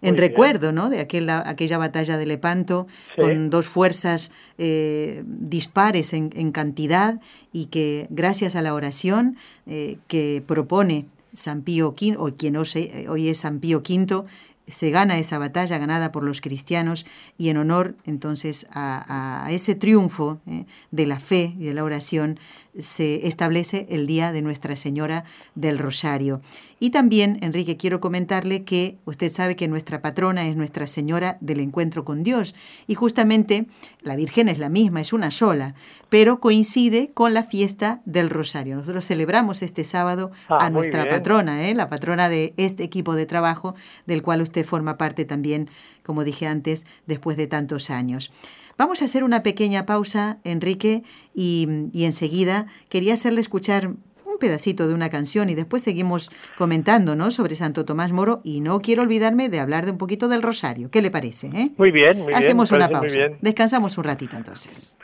[0.00, 0.90] en recuerdo, ¿no?
[0.90, 7.20] De aquella, aquella batalla de Lepanto, con dos fuerzas eh, dispares en, en, cantidad
[7.52, 13.28] y que gracias a la oración eh, que propone San Pío V, o quien hoy
[13.28, 14.24] es San Pío V,
[14.66, 20.40] se gana esa batalla ganada por los cristianos y en honor entonces a, ese triunfo
[20.46, 22.38] eh, de la fe y de la oración
[22.78, 26.40] se establece el Día de Nuestra Señora del Rosario.
[26.80, 31.60] Y también, Enrique, quiero comentarle que usted sabe que nuestra patrona es Nuestra Señora del
[31.60, 32.54] Encuentro con Dios
[32.86, 33.66] y justamente
[34.02, 35.74] la Virgen es la misma, es una sola,
[36.08, 38.76] pero coincide con la fiesta del Rosario.
[38.76, 41.74] Nosotros celebramos este sábado ah, a nuestra patrona, ¿eh?
[41.74, 43.74] la patrona de este equipo de trabajo
[44.06, 45.70] del cual usted forma parte también,
[46.04, 48.30] como dije antes, después de tantos años.
[48.76, 51.02] Vamos a hacer una pequeña pausa, Enrique,
[51.34, 57.30] y, enseguida quería hacerle escuchar un pedacito de una canción y después seguimos comentando ¿no?
[57.30, 60.90] sobre Santo Tomás Moro y no quiero olvidarme de hablar de un poquito del rosario.
[60.90, 61.48] ¿Qué le parece?
[61.54, 61.70] Eh?
[61.76, 62.38] Muy bien, muy bien.
[62.38, 63.18] Hacemos una pausa.
[63.40, 64.96] Descansamos un ratito entonces.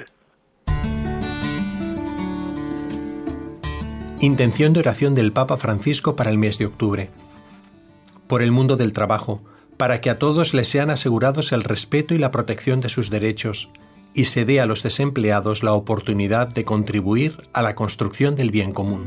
[4.21, 7.09] Intención de oración del Papa Francisco para el mes de octubre.
[8.27, 9.41] Por el mundo del trabajo,
[9.81, 13.71] para que a todos les sean asegurados el respeto y la protección de sus derechos,
[14.13, 18.73] y se dé a los desempleados la oportunidad de contribuir a la construcción del bien
[18.73, 19.07] común.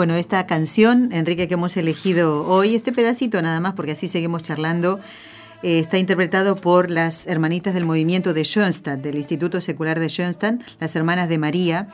[0.00, 4.42] Bueno, esta canción, Enrique, que hemos elegido hoy, este pedacito nada más, porque así seguimos
[4.42, 4.98] charlando,
[5.62, 10.62] eh, está interpretado por las hermanitas del movimiento de Schoenstatt, del Instituto Secular de Schoenstatt,
[10.80, 11.88] las hermanas de María,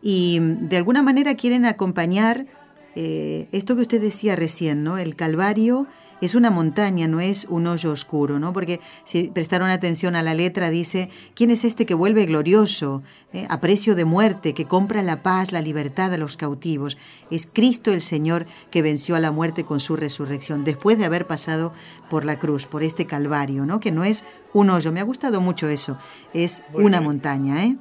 [0.00, 2.46] y de alguna manera quieren acompañar
[2.94, 4.96] eh, esto que usted decía recién, ¿no?
[4.96, 5.88] El Calvario
[6.20, 8.52] es una montaña, no es un hoyo oscuro, ¿no?
[8.52, 13.02] Porque si prestaron atención a la letra, dice, ¿quién es este que vuelve glorioso,
[13.32, 16.98] eh, a precio de muerte, que compra la paz, la libertad a los cautivos?
[17.30, 21.26] Es Cristo el Señor que venció a la muerte con su resurrección, después de haber
[21.26, 21.72] pasado
[22.10, 23.80] por la cruz, por este calvario, ¿no?
[23.80, 25.98] Que no es un hoyo, me ha gustado mucho eso,
[26.32, 27.76] es una montaña, ¿eh?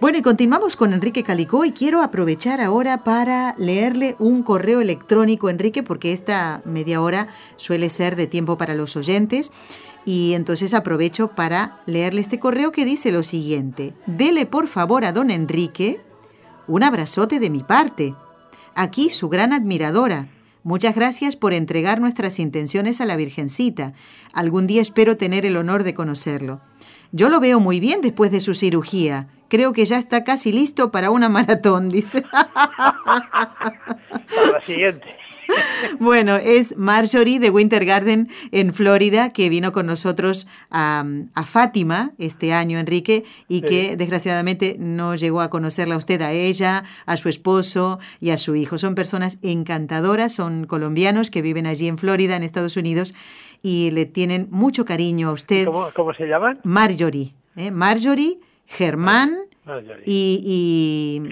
[0.00, 5.50] Bueno, y continuamos con Enrique Calicó y quiero aprovechar ahora para leerle un correo electrónico,
[5.50, 9.52] Enrique, porque esta media hora suele ser de tiempo para los oyentes.
[10.06, 13.92] Y entonces aprovecho para leerle este correo que dice lo siguiente.
[14.06, 16.00] Dele por favor a don Enrique
[16.66, 18.14] un abrazote de mi parte.
[18.74, 20.30] Aquí su gran admiradora.
[20.62, 23.92] Muchas gracias por entregar nuestras intenciones a la Virgencita.
[24.32, 26.62] Algún día espero tener el honor de conocerlo.
[27.12, 30.90] Yo lo veo muy bien después de su cirugía Creo que ya está casi listo
[30.92, 32.22] para una maratón, dice.
[32.30, 32.94] Para
[34.52, 35.20] la siguiente.
[35.98, 41.04] Bueno, es Marjorie de Winter Garden en Florida, que vino con nosotros a,
[41.44, 46.84] Fátima este año, Enrique, y que desgraciadamente no llegó a conocerla a usted, a ella,
[47.06, 48.78] a su esposo y a su hijo.
[48.78, 53.14] Son personas encantadoras, son colombianos que viven allí en Florida, en Estados Unidos,
[53.62, 55.66] y le tienen mucho cariño a usted.
[55.66, 56.60] ¿Cómo, se llaman?
[56.62, 57.34] Marjorie.
[57.56, 57.72] ¿eh?
[57.72, 58.38] Marjorie
[58.70, 59.49] Germán
[60.06, 61.22] y,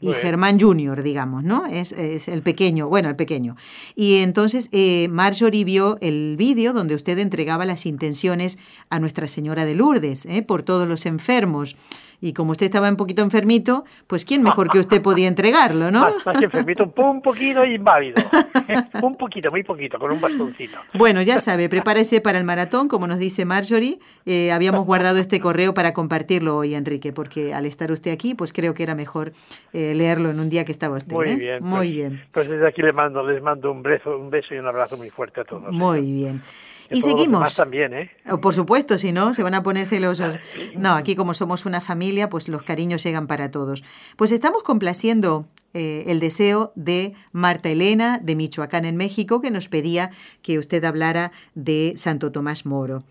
[0.00, 1.66] y, Germán Junior, digamos, ¿no?
[1.66, 1.92] Es,
[2.28, 3.56] el pequeño, bueno, el pequeño.
[3.94, 9.64] Y entonces eh, Marjorie vio el vídeo donde usted entregaba las intenciones a Nuestra Señora
[9.64, 10.42] de Lourdes ¿eh?
[10.42, 11.76] por todos los enfermos.
[12.20, 16.00] Y como usted estaba un poquito enfermito, pues quién mejor que usted podía entregarlo, ¿no?
[16.26, 18.22] Más, enfermito, un poquito inválido.
[19.02, 20.78] un poquito, muy poquito, con un bastoncito.
[20.94, 23.98] Bueno, ya sabe, prepárese para el maratón, como nos dice Marjorie.
[24.26, 28.52] Eh, habíamos guardado este correo para compartirlo hoy, Enrique, porque al estar usted aquí, pues
[28.52, 29.32] creo que era mejor
[29.72, 31.14] eh, leerlo en un día que estaba usted.
[31.14, 31.36] Muy ¿eh?
[31.36, 31.64] bien.
[31.64, 32.22] Muy pues, bien.
[32.32, 35.10] Pues desde aquí les mando, les mando un beso, un beso y un abrazo muy
[35.10, 35.72] fuerte a todos.
[35.72, 36.42] Muy bien.
[36.90, 37.54] Y seguimos.
[37.54, 38.10] también, ¿eh?
[38.28, 40.38] Oh, por supuesto, si no, se van a poner celosos.
[40.76, 43.84] No, aquí como somos una familia, pues los cariños llegan para todos.
[44.16, 49.68] Pues estamos complaciendo eh, el deseo de Marta Elena de Michoacán en México, que nos
[49.68, 50.10] pedía
[50.42, 53.04] que usted hablara de Santo Tomás Moro.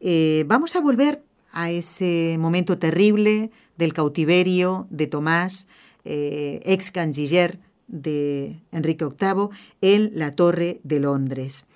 [0.00, 5.68] Eh, vamos a volver a ese momento terrible del cautiverio de Tomás,
[6.04, 9.48] eh, ex canciller de Enrique VIII,
[9.80, 11.66] en la Torre de Londres.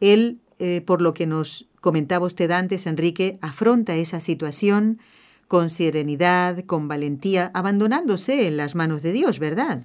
[0.00, 5.00] Él eh, por lo que nos comentaba usted antes, Enrique, afronta esa situación
[5.48, 9.82] con serenidad, con valentía, abandonándose en las manos de Dios, ¿verdad?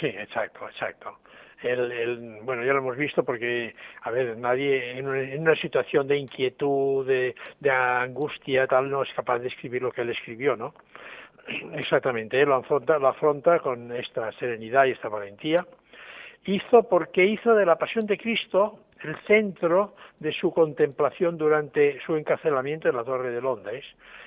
[0.00, 1.18] Sí, exacto, exacto.
[1.64, 7.06] El, bueno, ya lo hemos visto porque, a ver, nadie en una, situación de inquietud,
[7.06, 7.34] de,
[7.70, 10.74] angustia, tal, no es capaz de escribir lo que él escribió, ¿no?
[11.74, 15.64] Exactamente, él lo afronta, lo afronta con esta serenidad y esta valentía.
[16.44, 22.16] Hizo porque hizo de la pasión de Cristo el centro de su contemplación durante su
[22.16, 23.84] encarcelamiento en la Torre de Londres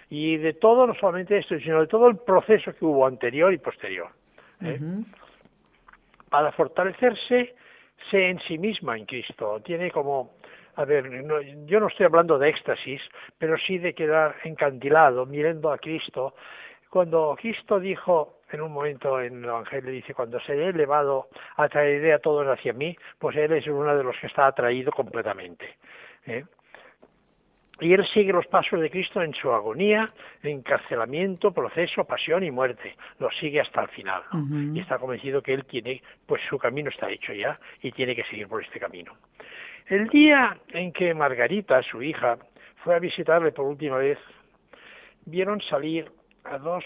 [0.10, 3.58] y de todo, no solamente esto, sino de todo el proceso que hubo anterior y
[3.60, 4.10] posterior.
[4.62, 4.80] ¿eh?
[6.30, 7.56] Para fortalecerse
[8.12, 9.62] se en sí misma en Cristo.
[9.64, 10.36] Tiene como,
[10.76, 11.10] a ver,
[11.66, 13.02] yo no estoy hablando de éxtasis,
[13.38, 16.36] pero sí de quedar encandilado mirando a Cristo.
[16.90, 22.14] Cuando Cristo dijo, en un momento en el Evangelio dice, cuando se he elevado, atraeré
[22.14, 25.76] a todos hacia mí, pues él es uno de los que está atraído completamente.
[26.26, 26.46] ¿eh?
[27.80, 30.12] Y él sigue los pasos de Cristo en su agonía,
[30.42, 32.96] encarcelamiento, proceso, pasión y muerte.
[33.20, 34.24] Lo sigue hasta el final.
[34.74, 38.24] Y está convencido que él tiene, pues su camino está hecho ya y tiene que
[38.24, 39.14] seguir por este camino.
[39.88, 42.38] El día en que Margarita, su hija,
[42.84, 44.18] fue a visitarle por última vez,
[45.26, 46.12] vieron salir
[46.46, 46.84] a dos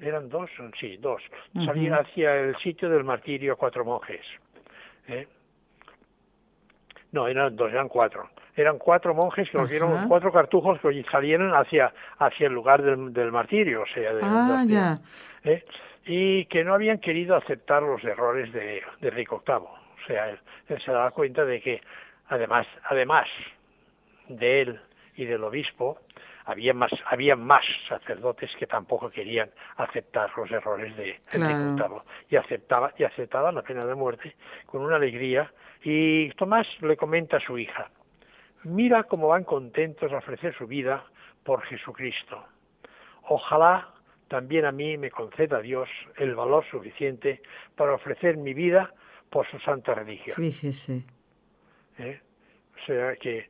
[0.00, 0.50] eran dos,
[0.80, 1.22] sí, dos,
[1.64, 4.24] salían hacia el sitio del martirio cuatro monjes.
[5.08, 5.26] ¿eh?
[7.12, 8.30] No, eran dos, eran cuatro.
[8.56, 13.30] Eran cuatro monjes que vieron cuatro cartujos que salieron hacia, hacia el lugar del, del
[13.30, 14.98] martirio, o sea, de, ah,
[15.44, 15.64] ¿eh?
[16.06, 19.56] y que no habían querido aceptar los errores de, de Rico VIII.
[19.56, 20.38] O sea, él,
[20.68, 21.82] él se daba cuenta de que,
[22.28, 23.26] además, además
[24.28, 24.80] de él
[25.16, 25.98] y del obispo,
[26.46, 32.04] había más, había más sacerdotes que tampoco querían aceptar los errores de claro.
[32.30, 35.52] y aceptaba y aceptaban la pena de muerte con una alegría
[35.82, 37.90] y Tomás le comenta a su hija
[38.66, 41.04] mira cómo van contentos a ofrecer su vida
[41.44, 42.44] por Jesucristo
[43.28, 43.88] ojalá
[44.28, 47.42] también a mí me conceda Dios el valor suficiente
[47.76, 48.92] para ofrecer mi vida
[49.30, 50.36] por su santa religión.
[50.36, 51.04] Fíjese.
[51.98, 52.20] ¿Eh?
[52.74, 53.48] O sea que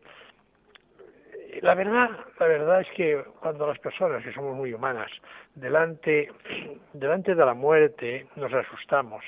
[1.62, 5.10] la verdad, la verdad es que cuando las personas que somos muy humanas
[5.54, 6.30] delante
[6.92, 9.24] delante de la muerte nos asustamos.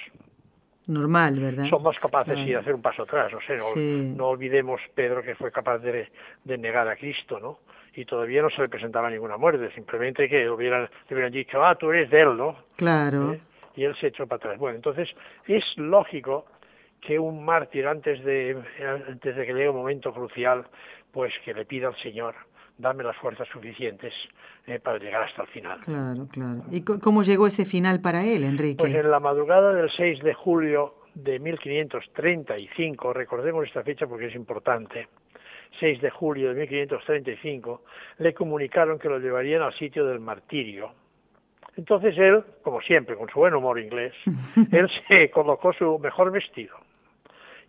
[0.89, 1.67] Normal, ¿verdad?
[1.69, 5.53] Somos capaces de hacer un paso atrás, o sea, no, no, olvidemos Pedro que fue
[5.53, 6.09] capaz de,
[6.45, 7.59] de negar a Cristo, ¿no?
[7.99, 11.75] y todavía no se le presentaba ninguna muerte, simplemente que hubieran, le hubieran dicho, ah,
[11.75, 12.57] tú eres de él, ¿no?
[12.77, 13.33] Claro.
[13.33, 13.41] ¿Eh?
[13.75, 14.59] Y él se echó para atrás.
[14.59, 15.09] Bueno, entonces
[15.47, 16.47] es lógico
[17.01, 18.57] que un mártir antes de,
[19.09, 20.65] antes de que llegue un momento crucial,
[21.13, 22.37] pues que le pida al Señor,
[22.79, 24.15] dame las fuerzas suficientes
[24.67, 25.81] eh, para llegar hasta el final.
[25.81, 26.63] Claro, claro.
[26.71, 28.77] ¿Y cómo llegó ese final para él, Enrique?
[28.79, 34.35] Pues en la madrugada del 6 de julio de 1535, recordemos esta fecha porque es
[34.37, 35.09] importante,
[35.81, 37.83] 6 de julio de 1535,
[38.19, 40.93] le comunicaron que lo llevarían al sitio del martirio.
[41.77, 44.13] Entonces él, como siempre, con su buen humor inglés,
[44.73, 46.77] él se colocó su mejor vestido.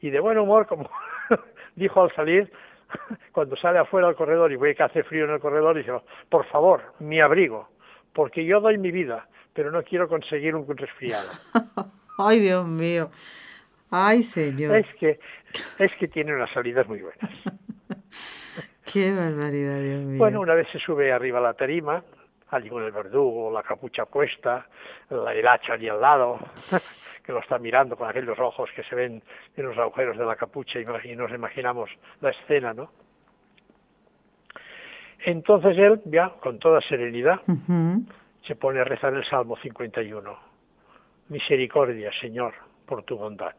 [0.02, 0.90] Y de buen humor, como
[1.76, 2.52] dijo al salir,
[3.32, 5.92] cuando sale afuera al corredor y ve que hace frío en el corredor, dice,
[6.30, 7.70] por favor, mi abrigo,
[8.14, 11.30] porque yo doy mi vida, pero no quiero conseguir un resfriado.
[12.18, 13.10] Ay, Dios mío.
[13.92, 14.78] Ay, señor.
[14.78, 15.20] Es que,
[15.80, 17.30] es que tiene unas salidas muy buenas.
[18.92, 20.18] Qué barbaridad, Dios mío.
[20.18, 22.04] Bueno, una vez se sube arriba a la tarima,
[22.50, 24.68] allí con el verdugo, la capucha puesta,
[25.10, 26.40] el hacha allí al lado,
[27.30, 29.22] que lo está mirando con aquellos ojos que se ven
[29.56, 32.90] en los agujeros de la capucha y nos imaginamos la escena, ¿no?
[35.24, 37.40] Entonces él, ya con toda serenidad,
[38.48, 40.40] se pone a rezar el Salmo 51.
[41.28, 42.56] Misericordia, Señor,
[42.88, 43.54] por tu bondad.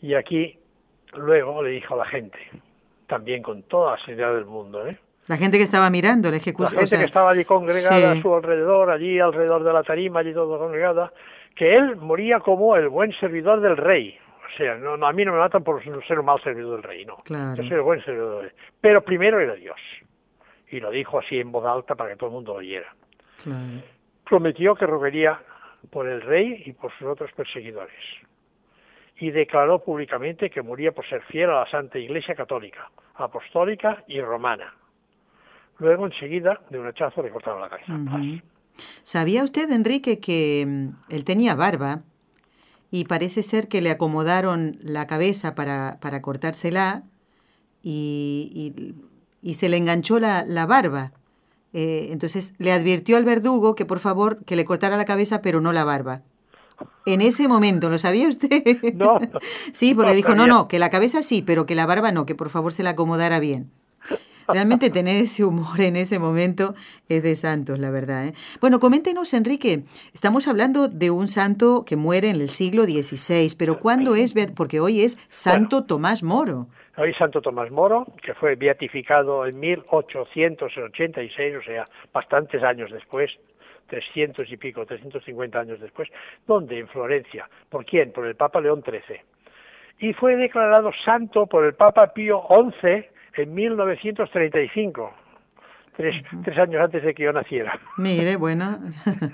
[0.00, 0.58] Y aquí
[1.18, 2.38] luego le dijo a la gente,
[3.08, 4.86] también con toda la seriedad del mundo.
[4.86, 4.98] ¿eh?
[5.28, 6.80] La gente que estaba mirando la ejecución.
[6.80, 10.32] La gente que estaba allí congregada a su alrededor, allí alrededor de la tarima, allí
[10.32, 11.12] todo congregada,
[11.56, 14.16] que él moría como el buen servidor del rey.
[14.46, 17.04] O sea, no, a mí no me matan por ser un mal servidor del rey,
[17.04, 17.16] no.
[17.56, 18.58] Yo soy el buen servidor del rey.
[18.80, 19.80] Pero primero era Dios.
[20.70, 22.94] Y lo dijo así en voz alta para que todo el mundo lo oyera.
[24.24, 25.40] Prometió que rogaría
[25.90, 27.94] por el rey y por sus otros perseguidores
[29.18, 34.20] y declaró públicamente que moría por ser fiel a la Santa Iglesia Católica, Apostólica y
[34.20, 34.74] Romana.
[35.78, 37.92] Luego, enseguida, de un hachazo le cortaron la cabeza.
[39.02, 42.02] ¿Sabía usted, Enrique, que mm, él tenía barba
[42.90, 47.04] y parece ser que le acomodaron la cabeza para, para cortársela
[47.82, 48.94] y,
[49.42, 51.12] y, se le enganchó la, la barba?
[51.72, 55.60] Eh, entonces le advirtió al verdugo que por favor que le cortara la cabeza pero
[55.60, 56.22] no la barba.
[57.06, 58.94] En ese momento, ¿lo sabía usted?
[58.94, 59.18] No.
[59.72, 62.34] sí, porque dijo, no, no, que la cabeza sí, pero que la barba no, que
[62.34, 63.70] por favor se la acomodara bien.
[64.48, 66.74] Realmente tener ese humor en ese momento
[67.08, 68.26] es de santos, la verdad.
[68.26, 68.34] ¿eh?
[68.60, 69.82] Bueno, coméntenos, Enrique,
[70.14, 74.34] estamos hablando de un santo que muere en el siglo XVI, pero ¿cuándo es?
[74.54, 76.66] Porque hoy es Santo Tomás Moro.
[76.96, 83.30] Hoy Santo Tomás Moro, que fue beatificado en 1886, o sea, bastantes años después,
[83.88, 86.08] 300 y pico, 350 años después,
[86.46, 86.78] ¿dónde?
[86.78, 87.48] En Florencia.
[87.68, 88.12] ¿Por quién?
[88.12, 89.20] Por el Papa León XIII.
[89.98, 93.06] Y fue declarado santo por el Papa Pío XI
[93.36, 95.14] en 1935.
[95.96, 96.14] Tres,
[96.44, 97.78] tres, años antes de que yo naciera.
[97.96, 98.80] Mire, bueno.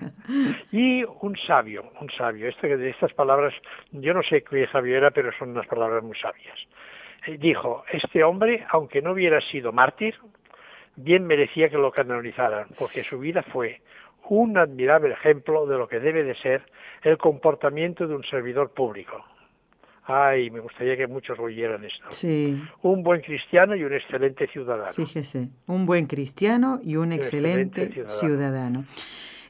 [0.71, 2.49] y un sabio, un sabio.
[2.49, 3.53] Este, de estas palabras,
[3.91, 6.57] yo no sé qué sabio era, pero son unas palabras muy sabias.
[7.27, 10.15] Eh, dijo, este hombre, aunque no hubiera sido mártir,
[10.95, 13.81] bien merecía que lo canonizaran, porque su vida fue
[14.29, 16.63] un admirable ejemplo de lo que debe de ser
[17.03, 19.25] el comportamiento de un servidor público.
[20.05, 22.07] Ay, me gustaría que muchos oyeran esto.
[22.11, 22.61] Sí.
[22.83, 24.93] Un buen cristiano y un excelente ciudadano.
[24.93, 28.85] Fíjese, un buen cristiano y un, excelente, ciudadano.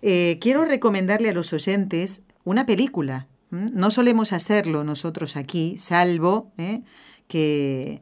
[0.03, 3.29] Eh, quiero recomendarle a los oyentes una película.
[3.51, 6.81] No solemos hacerlo nosotros aquí, salvo ¿eh?
[7.29, 8.01] que,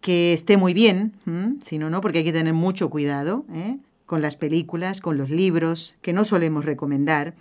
[0.00, 1.14] que esté muy bien,
[1.62, 3.46] sino no, porque hay que tener mucho cuidado.
[3.54, 3.78] ¿eh?
[4.06, 7.34] con las películas, con los libros, que no solemos recomendar.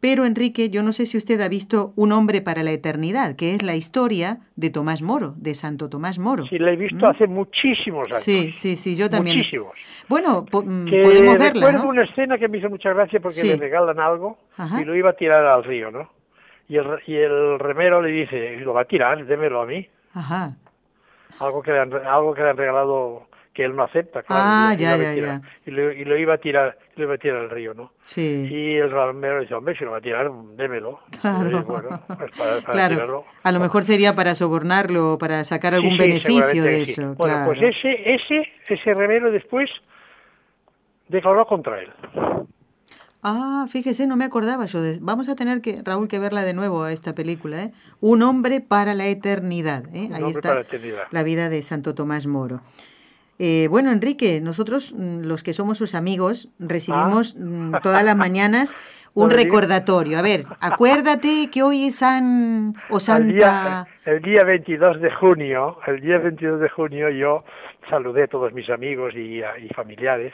[0.00, 3.54] Pero Enrique, yo no sé si usted ha visto Un hombre para la eternidad, que
[3.54, 6.46] es la historia de Tomás Moro, de Santo Tomás Moro.
[6.46, 7.10] Sí, la he visto ¿Mm?
[7.10, 8.22] hace muchísimos años.
[8.22, 9.38] Sí, sí, sí, yo también.
[9.38, 9.72] Muchísimos.
[10.08, 13.98] Bueno, mm, podemos verla, Recuerdo una escena que me hizo mucha gracia porque le regalan
[13.98, 14.38] algo
[14.80, 16.08] y lo iba a tirar al río, ¿no?
[16.68, 19.88] Y el, y el remero le dice, lo va a tirar, démelo a mí.
[20.14, 20.52] Ajá.
[21.40, 23.26] Algo que algo que le han regalado
[23.58, 24.42] que él no acepta, claro.
[24.46, 25.40] Ah, ya, ya, ya.
[25.66, 27.90] Y lo, y lo, iba a tirar, lo iba a tirar al río, ¿no?
[28.04, 28.46] Sí.
[28.48, 31.00] Y el ramero dice, hombre, si lo va a tirar, démelo.
[31.20, 31.64] Claro.
[31.64, 32.94] bueno, pues para, para claro.
[32.94, 33.24] Tirarlo.
[33.42, 36.92] A lo mejor sería para sobornarlo, para sacar algún sí, sí, beneficio de sí.
[36.92, 37.14] eso.
[37.16, 37.46] Bueno, claro.
[37.46, 39.68] pues ese, ese, ese remero después
[41.08, 41.90] declaró contra él.
[43.24, 44.80] Ah, fíjese, no me acordaba yo.
[44.80, 44.98] De...
[45.02, 47.64] Vamos a tener que, Raúl, que verla de nuevo a esta película.
[47.64, 47.72] ¿eh?
[48.00, 49.82] Un hombre para la eternidad.
[49.92, 50.10] ¿eh?
[50.14, 51.08] Ahí está la, eternidad.
[51.10, 52.60] la vida de Santo Tomás Moro.
[53.38, 57.36] Eh, bueno, Enrique, nosotros, mm, los que somos sus amigos, recibimos
[57.72, 57.80] ah.
[57.82, 58.74] todas las mañanas
[59.14, 60.18] un recordatorio.
[60.18, 63.26] A ver, acuérdate que hoy es San o Santa...
[63.26, 67.44] El día, el día 22 de junio, el día 22 de junio yo
[67.88, 70.32] saludé a todos mis amigos y, y familiares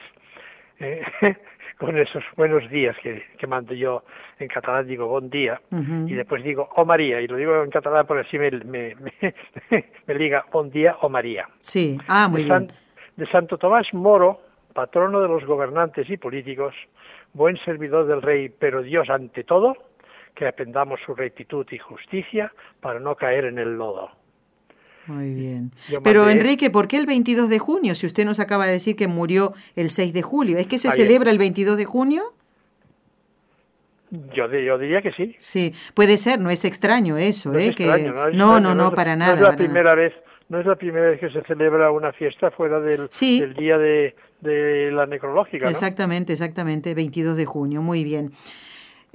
[0.80, 1.02] eh,
[1.78, 4.02] con esos buenos días que, que mando yo
[4.38, 8.04] en catalán, digo bon día, y después digo oh María, y lo digo en catalán
[8.06, 8.96] porque así me, me,
[10.06, 11.48] me, diga bon día o María.
[11.60, 12.68] Sí, ah, muy bien
[13.16, 14.40] de Santo Tomás Moro,
[14.72, 16.74] patrono de los gobernantes y políticos,
[17.32, 19.76] buen servidor del rey, pero Dios ante todo,
[20.34, 24.10] que aprendamos su rectitud y justicia para no caer en el lodo.
[25.06, 25.70] Muy bien.
[26.02, 27.94] Pero Enrique, ¿por qué el 22 de junio?
[27.94, 30.90] Si usted nos acaba de decir que murió el 6 de julio, ¿es que se
[30.90, 32.22] celebra el 22 de junio?
[34.10, 35.34] Yo, yo, diría que sí.
[35.38, 37.74] Sí, puede ser, no es extraño eso, ¿eh?
[37.74, 38.12] que...
[38.32, 39.34] no, no, no, para nada.
[39.34, 40.14] No es la primera vez
[40.54, 44.14] no es la primera vez que se celebra una fiesta fuera del, del día de,
[44.40, 45.68] de, la necrológica.
[45.68, 48.30] Exactamente, exactamente, 22 de junio, muy bien.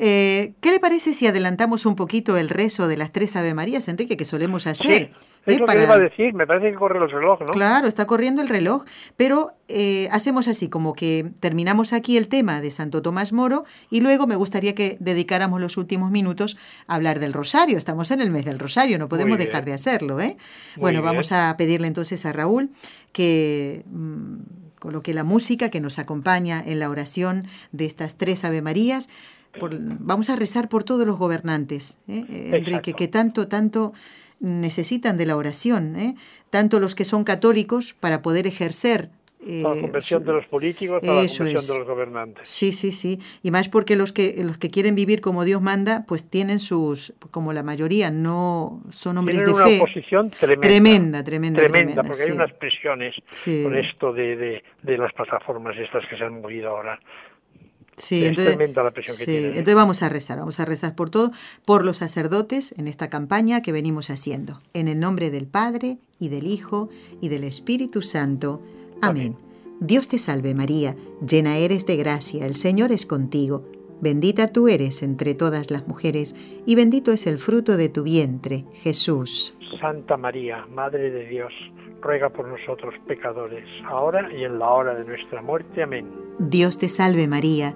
[0.02, 3.90] Eh, ¿Qué le parece si adelantamos un poquito el rezo de las tres Ave Marías,
[3.90, 5.12] Enrique, que solemos hacer?
[5.12, 7.48] Sí, es lo que iba a decir, me parece que corre el reloj, ¿no?
[7.48, 8.86] Claro, está corriendo el reloj,
[9.18, 14.00] pero eh, hacemos así, como que terminamos aquí el tema de Santo Tomás Moro y
[14.00, 17.78] luego me gustaría que dedicáramos los últimos minutos a hablar del Rosario.
[17.78, 20.38] Estamos en el mes del Rosario, no podemos dejar de hacerlo, ¿eh?
[20.78, 22.70] bueno, vamos a pedirle entonces a Raúl
[23.12, 23.84] que...
[23.92, 24.38] Mm,
[24.80, 29.10] coloque la música que nos acompaña en la oración de estas tres Ave Marías
[30.00, 32.26] vamos a rezar por todos los gobernantes, ¿eh?
[32.30, 33.94] eh Enrique, que tanto, tanto
[34.40, 36.16] necesitan de la oración, ¿eh?
[36.50, 39.10] tanto los que son católicos para poder ejercer
[39.46, 42.50] eh, la conversión de los políticos, para la conversión de los gobernantes.
[42.50, 43.20] Sí, sí, sí.
[43.42, 47.14] Y más porque los que los que quieren vivir como Dios manda, pues tienen sus,
[47.32, 49.78] como la mayoría, no son hombres de una fe.
[49.78, 50.62] oposición tremenda.
[50.68, 51.60] Tremenda, tremenda.
[51.62, 53.16] Tremenda, porque hay unas presiones
[53.64, 57.00] con esto de, de, de, las plataformas estas que se han movido ahora.
[58.00, 58.58] Sí, entonces,
[59.28, 61.32] Entonces vamos a rezar, vamos a rezar por todo,
[61.66, 64.62] por los sacerdotes en esta campaña que venimos haciendo.
[64.74, 66.90] En el nombre del Padre y del Hijo
[67.22, 68.62] y del Espíritu Santo.
[69.02, 69.36] Amén.
[69.82, 70.96] Dios te salve María,
[71.26, 73.66] llena eres de gracia, el Señor es contigo.
[74.02, 76.36] Bendita tú eres entre todas las mujeres,
[76.66, 79.56] y bendito es el fruto de tu vientre, Jesús.
[79.80, 81.52] Santa María, Madre de Dios,
[82.02, 85.84] ruega por nosotros pecadores, ahora y en la hora de nuestra muerte.
[85.84, 86.08] Amén.
[86.40, 87.76] Dios te salve María,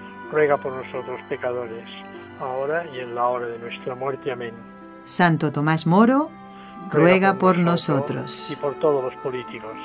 [0.31, 1.85] ruega por nosotros pecadores,
[2.39, 4.31] ahora y en la hora de nuestra muerte.
[4.31, 4.53] Amén.
[5.03, 6.29] Santo Tomás Moro,
[6.89, 9.75] ruega, por, nosotros, Y por todos los políticos.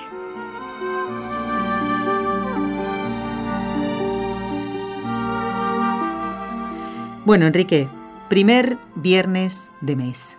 [7.24, 7.88] Bueno, Enrique,
[8.28, 10.38] primer viernes de mes,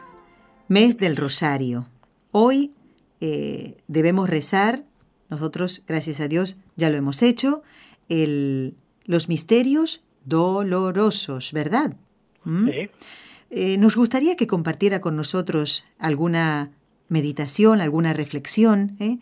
[0.69, 1.87] mes del Rosario.
[2.31, 2.71] Hoy
[3.19, 4.83] eh, debemos rezar,
[5.29, 7.61] nosotros, gracias a Dios, ya lo hemos hecho,
[8.07, 8.77] el
[9.07, 11.95] los misterios dolorosos, ¿verdad?
[12.43, 12.69] ¿Mm?
[12.69, 12.89] Sí.
[13.49, 16.71] Eh, nos gustaría que compartiera con nosotros alguna
[17.07, 19.17] meditación, alguna reflexión, ¿eh?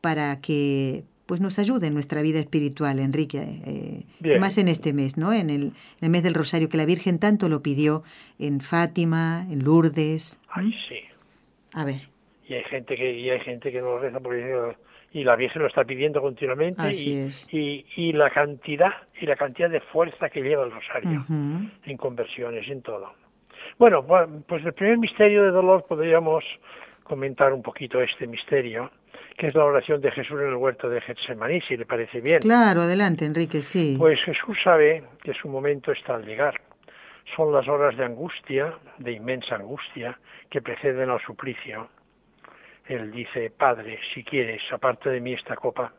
[0.00, 5.16] para que pues nos ayude en nuestra vida espiritual, Enrique, eh, más en este mes,
[5.16, 5.32] ¿no?
[5.32, 8.02] En el, mes del Rosario, que la Virgen tanto lo pidió
[8.40, 10.40] en Fátima, en Lourdes.
[10.48, 10.96] Ay, sí.
[11.72, 12.08] A ver.
[12.48, 14.74] Y hay gente que, y hay gente que no reza porque
[15.12, 19.80] y la Virgen lo está pidiendo continuamente y, y, la cantidad y la cantidad de
[19.80, 23.12] fuerza que lleva el rosario en conversiones en todo.
[23.78, 24.04] Bueno
[24.46, 26.44] pues el primer misterio de dolor podríamos
[27.02, 28.90] comentar un poquito este misterio
[29.36, 32.40] que es la oración de Jesús en el huerto de Getsemaní si le parece bien.
[32.40, 33.96] Claro adelante Enrique sí.
[33.98, 36.60] Pues Jesús sabe que su momento está al llegar.
[37.34, 40.18] Son las horas de angustia de inmensa angustia
[40.50, 41.88] que preceden al suplicio
[42.90, 45.92] él dice, Padre, si quieres, aparte de mí esta copa,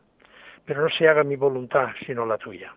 [0.65, 2.73] pero no se haga mi voluntad, sino la tuya.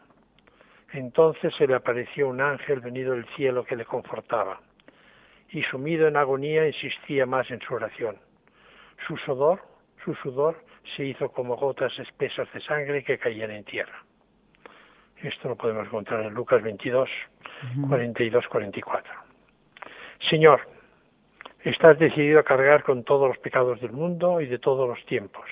[0.92, 4.60] Entonces se le apareció un ángel venido del cielo que le confortaba,
[5.50, 8.16] y sumido en agonía insistía más en su oración.
[9.06, 9.60] Su sudor,
[10.04, 10.62] su sudor
[10.96, 14.04] se hizo como gotas espesas de sangre que caían en tierra.
[15.22, 17.08] Esto lo podemos encontrar en Lucas 22,
[17.88, 19.12] 42, 44.
[20.30, 20.73] Señor,
[21.64, 25.46] estás decidido a cargar con todos los pecados del mundo y de todos los tiempos,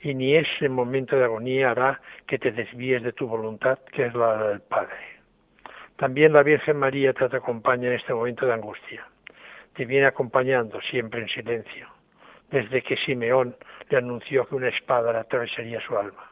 [0.00, 4.14] y ni ese momento de agonía hará que te desvíes de tu voluntad, que es
[4.14, 4.98] la del Padre.
[5.96, 9.06] También la Virgen María te acompaña en este momento de angustia.
[9.74, 11.88] Te viene acompañando siempre en silencio,
[12.50, 13.56] desde que Simeón
[13.88, 16.30] le anunció que una espada atravesaría su alma.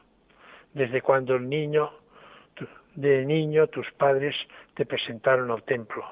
[0.74, 1.90] Desde cuando el niño,
[2.96, 4.36] de niño tus padres
[4.74, 6.04] te presentaron al templo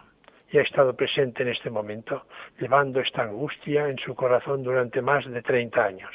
[0.51, 2.27] y ha estado presente en este momento,
[2.59, 6.15] llevando esta angustia en su corazón durante más de 30 años.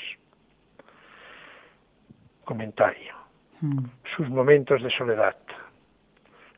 [2.44, 3.14] Comentario.
[3.62, 3.86] Hmm.
[4.16, 5.38] Sus momentos de soledad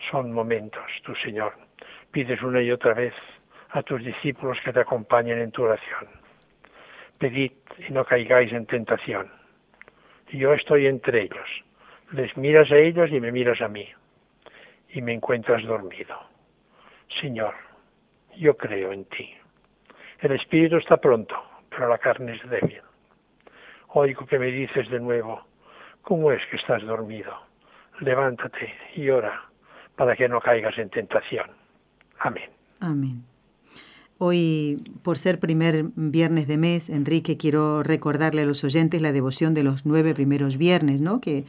[0.09, 1.53] son momentos, tu Señor.
[2.11, 3.13] Pides una y otra vez
[3.71, 6.07] a tus discípulos que te acompañen en tu oración.
[7.17, 7.51] Pedid
[7.87, 9.29] y no caigáis en tentación.
[10.31, 11.47] yo estoy entre ellos.
[12.11, 13.87] Les miras a ellos y me miras a mí.
[14.89, 16.34] Y me encuentras dormido.
[17.19, 17.53] Señor,
[18.37, 19.29] yo creo en ti.
[20.19, 21.35] El espíritu está pronto,
[21.69, 22.81] pero la carne es débil.
[23.89, 25.41] Oigo que me dices de nuevo,
[26.01, 27.33] ¿cómo es que estás dormido?
[27.99, 29.43] Levántate y ora
[29.95, 31.49] para que no caigas en tentación.
[32.19, 32.49] Amén.
[32.81, 33.23] Amén.
[34.17, 39.53] Hoy, por ser primer viernes de mes, Enrique, quiero recordarle a los oyentes la devoción
[39.53, 41.19] de los nueve primeros viernes, ¿no?
[41.19, 41.43] Que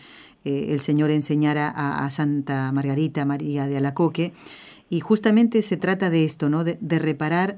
[0.45, 4.33] eh, el Señor enseñara a, Santa Margarita María de Alacoque.
[4.89, 6.64] Y justamente se trata de esto, ¿no?
[6.64, 7.57] De, reparar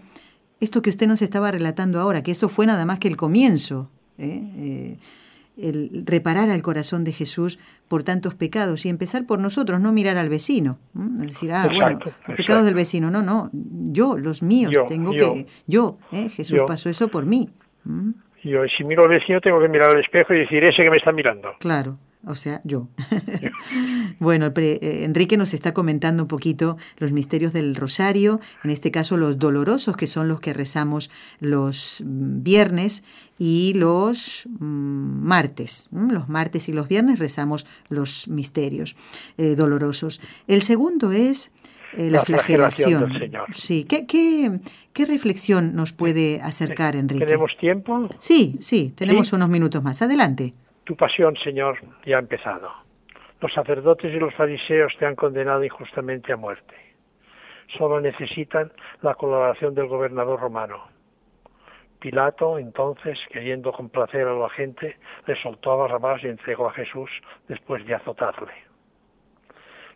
[0.60, 3.90] esto que usted nos estaba relatando ahora, que eso fue nada más que el comienzo.
[4.18, 4.42] ¿eh?
[4.56, 4.96] Eh,
[5.60, 7.58] el reparar al corazón de Jesús
[7.88, 10.78] por tantos pecados y empezar por nosotros, no mirar al vecino.
[10.94, 15.98] Decir, ah, bueno, los pecados del vecino, no, no, yo, los míos, tengo que, yo,
[16.12, 16.28] ¿eh?
[16.28, 17.50] Jesús pasó eso por mí.
[18.44, 20.98] Yo, si miro al vecino, tengo que mirar al espejo y decir, ese que me
[20.98, 21.50] está mirando.
[21.58, 22.88] Claro, o sea, yo.
[24.18, 29.16] bueno, eh, Enrique nos está comentando un poquito los misterios del rosario, en este caso
[29.16, 31.10] los dolorosos, que son los que rezamos
[31.40, 33.04] los mm, viernes
[33.38, 35.88] y los mm, martes.
[35.92, 38.96] Los martes y los viernes rezamos los misterios
[39.36, 40.20] eh, dolorosos.
[40.46, 41.50] El segundo es
[41.94, 43.12] eh, la, flagelación.
[43.52, 44.60] Sí, ¿Qué, ¿Qué,
[44.92, 47.24] qué, reflexión nos puede acercar, Enrique?
[47.24, 48.06] ¿Tenemos tiempo?
[48.18, 50.02] Sí, sí, tenemos unos minutos más.
[50.02, 50.54] Adelante.
[50.88, 51.76] Tu pasión, Señor,
[52.06, 52.72] ya ha empezado.
[53.42, 56.74] Los sacerdotes y los fariseos te han condenado injustamente a muerte.
[57.76, 58.72] Solo necesitan
[59.02, 60.88] la colaboración del gobernador romano.
[61.98, 67.10] Pilato, entonces, queriendo complacer a la gente, le soltó a Barrabás y entregó a Jesús
[67.48, 68.54] después de azotarle.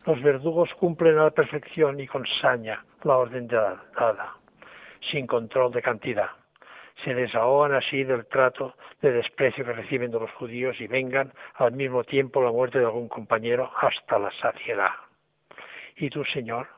[0.05, 4.37] Los verdugos cumplen a la perfección y con saña la orden dada,
[5.11, 6.42] sin control de cantidad
[7.05, 11.73] se desahogan así del trato de desprecio que reciben de los judíos y vengan al
[11.73, 14.91] mismo tiempo la muerte de algún compañero hasta la saciedad.
[15.97, 16.69] Y tú, Señor,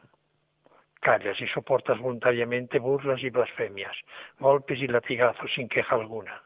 [1.01, 3.97] callas y soportas voluntariamente burlas y blasfemias,
[4.39, 6.43] golpes y latigazos sin queja alguna.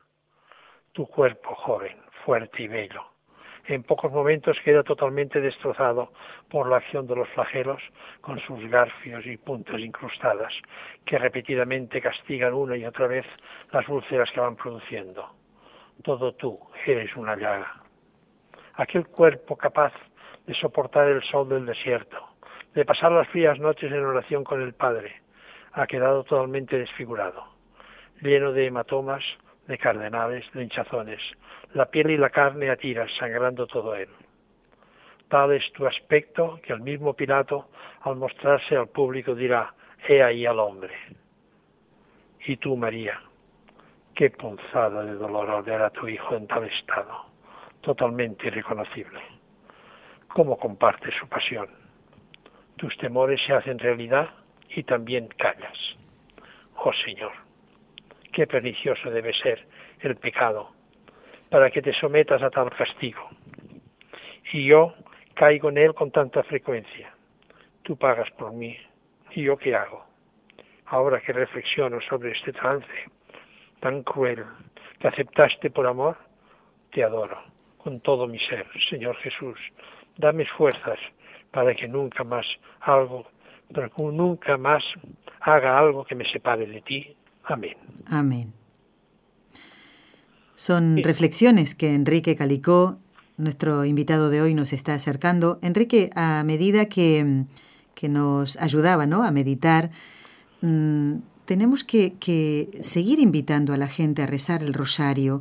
[0.93, 3.05] Tu cuerpo, joven, fuerte y bello,
[3.69, 6.11] en pocos momentos queda totalmente destrozado
[6.49, 7.83] por la acción de los flagelos
[8.23, 10.53] con sus garfios y puntas incrustadas
[11.05, 13.27] que repetidamente castigan una y otra vez
[13.71, 15.31] las úlceras que van produciendo.
[16.03, 17.83] Todo tú eres una llaga.
[18.75, 19.93] Aquel cuerpo capaz
[20.47, 22.17] de soportar el sol del desierto,
[22.75, 25.21] de pasar las frías noches en oración con el Padre,
[25.73, 27.45] ha quedado totalmente desfigurado,
[28.23, 29.23] lleno de hematomas,
[29.69, 31.21] de cardenales, de hinchazones,
[31.75, 32.77] la piel y la carne a
[33.19, 34.09] sangrando todo él.
[35.29, 37.69] Tal es tu aspecto que el mismo Pilato,
[38.01, 39.75] al mostrarse al público, dirá,
[40.09, 40.95] he ahí al hombre.
[42.47, 43.21] Y tú, María,
[44.15, 47.27] qué punzada de dolor al ver a tu hijo en tal estado,
[47.83, 49.21] totalmente irreconocible.
[50.29, 51.69] ¿Cómo compartes su pasión?
[52.77, 54.31] Tus temores se hacen realidad
[54.71, 55.79] y también callas.
[56.77, 57.33] Oh Señor,
[58.39, 59.67] qué pernicioso debe ser
[59.99, 60.71] el pecado
[61.51, 63.29] para que te sometas a tal castigo.
[64.53, 64.95] Y yo
[65.35, 67.13] caigo en él con tanta frecuencia.
[67.83, 68.79] Tú pagas por mí.
[69.33, 70.05] ¿Y yo qué hago?
[70.87, 72.87] Ahora que reflexiono sobre este trance
[73.81, 74.45] tan cruel
[75.01, 76.17] que aceptaste por amor,
[76.93, 77.43] te adoro
[77.79, 79.59] con todo mi ser, Señor Jesús.
[80.17, 81.01] Dame fuerzas
[81.51, 82.47] para que nunca más
[82.83, 83.27] algo,
[83.75, 84.85] para que nunca más
[85.41, 87.17] haga algo que me separe de ti.
[87.49, 87.77] Amén.
[88.07, 88.53] Amén.
[90.55, 92.99] Son reflexiones que Enrique Calicó,
[93.37, 95.59] nuestro invitado de hoy, nos está acercando.
[95.63, 97.45] Enrique, a medida que,
[98.03, 99.23] nos ayudaba ¿no?
[99.23, 99.91] a meditar,
[100.61, 105.41] mm, tenemos que, seguir invitando a la gente a rezar el rosario.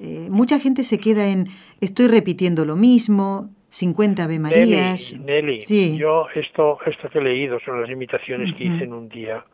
[0.00, 1.46] Eh, mucha gente se queda en
[1.80, 5.16] estoy repitiendo lo mismo, 50 Ave Marías.
[5.18, 5.60] Nelly,
[5.96, 9.44] yo esto, esto que he leído son las imitaciones que hice en un día,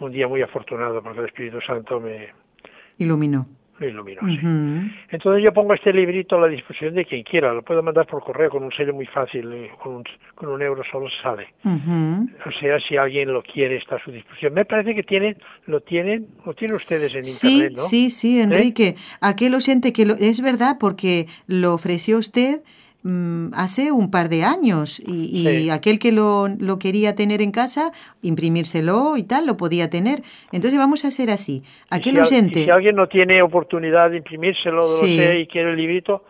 [0.00, 2.28] un día muy afortunado porque el Espíritu Santo me
[2.98, 3.46] iluminó.
[3.78, 4.38] Me iluminó, sí.
[5.10, 8.22] Entonces yo pongo este librito a la disposición de quien quiera, lo puedo mandar por
[8.22, 11.48] correo con un sello muy fácil, eh, con un, con un euro solo sale.
[11.64, 14.54] O sea, si alguien lo quiere está a su disposición.
[14.54, 15.36] Me parece que tienen,
[15.66, 17.82] lo tienen, lo tienen ustedes en internet, ¿no?
[17.82, 18.94] Sí, sí, Enrique.
[19.20, 22.60] Aquel oyente que lo, es verdad porque lo ofreció usted
[23.54, 27.90] hace un par de años y, aquel que lo, lo, quería tener en casa,
[28.22, 30.22] imprimírselo y tal, lo podía tener.
[30.52, 31.62] Entonces vamos a hacer así.
[31.90, 32.64] Aquel oyente...
[32.64, 36.24] si alguien no tiene oportunidad de imprimírselo y quiere el librito,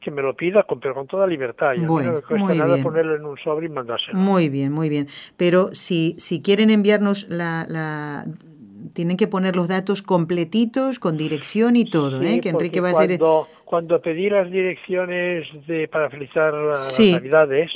[0.00, 1.72] que me lo pida, con, pero con toda libertad.
[1.86, 4.16] bueno, no me cuesta nada ponerlo en un sobre y mandárselo.
[4.16, 5.08] Muy bien, muy bien.
[5.36, 8.24] Pero si, si quieren enviarnos la, la
[8.94, 12.40] tienen que poner los datos completitos, con dirección y todo, ¿eh?
[12.40, 13.18] que Enrique va a ser...
[13.18, 13.48] Cuando
[14.02, 17.70] pedí las direcciones de, para felicitar las Navidades,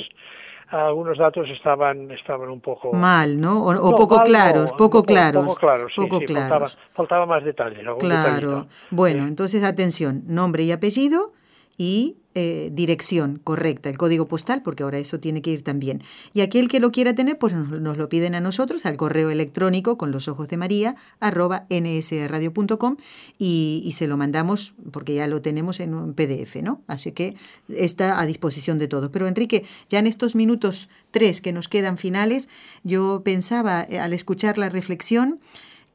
[0.67, 3.65] algunos datos estaban estaban un poco mal, ¿no?
[3.65, 7.85] O, poco, claros, poco, claros, poco claros, poco claros, Faltaba, más detalles.
[7.99, 8.67] Claro.
[8.89, 11.33] Bueno, entonces atención, nombre y apellido
[11.77, 16.01] y eh, dirección correcta, el código postal, porque ahora eso tiene que ir también.
[16.33, 19.97] Y aquel que lo quiera tener, pues nos, lo piden a nosotros al correo electrónico
[19.97, 22.95] con los ojos de María, arroba nsradio.com
[23.37, 26.81] y, y se lo mandamos porque ya lo tenemos en un PDF, ¿no?
[26.87, 27.35] Así que
[27.67, 29.09] está a disposición de todos.
[29.09, 32.49] Pero Enrique, ya en estos minutos tres que nos quedan finales,
[32.83, 35.39] yo pensaba eh, al escuchar la reflexión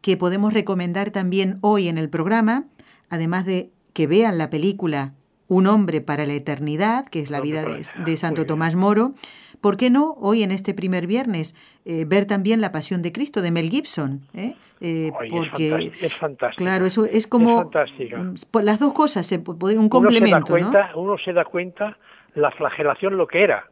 [0.01, 2.66] que podemos recomendar también hoy en el programa,
[3.09, 5.14] además de que vean la película
[5.49, 9.12] un hombre para la eternidad, que es la vida de, Santo Tomás Moro.
[9.61, 13.42] ¿Por qué no hoy en este primer viernes eh, ver también la Pasión de Cristo
[13.42, 14.20] de Mel Gibson?
[14.34, 14.55] Eh?
[14.80, 16.62] Eh, porque es fantástico.
[16.62, 19.97] Claro, eso es como mm, las dos cosas, se un complemento.
[19.97, 21.99] Uno se, da cuenta, uno se da cuenta
[22.34, 23.66] la flagelación lo que era.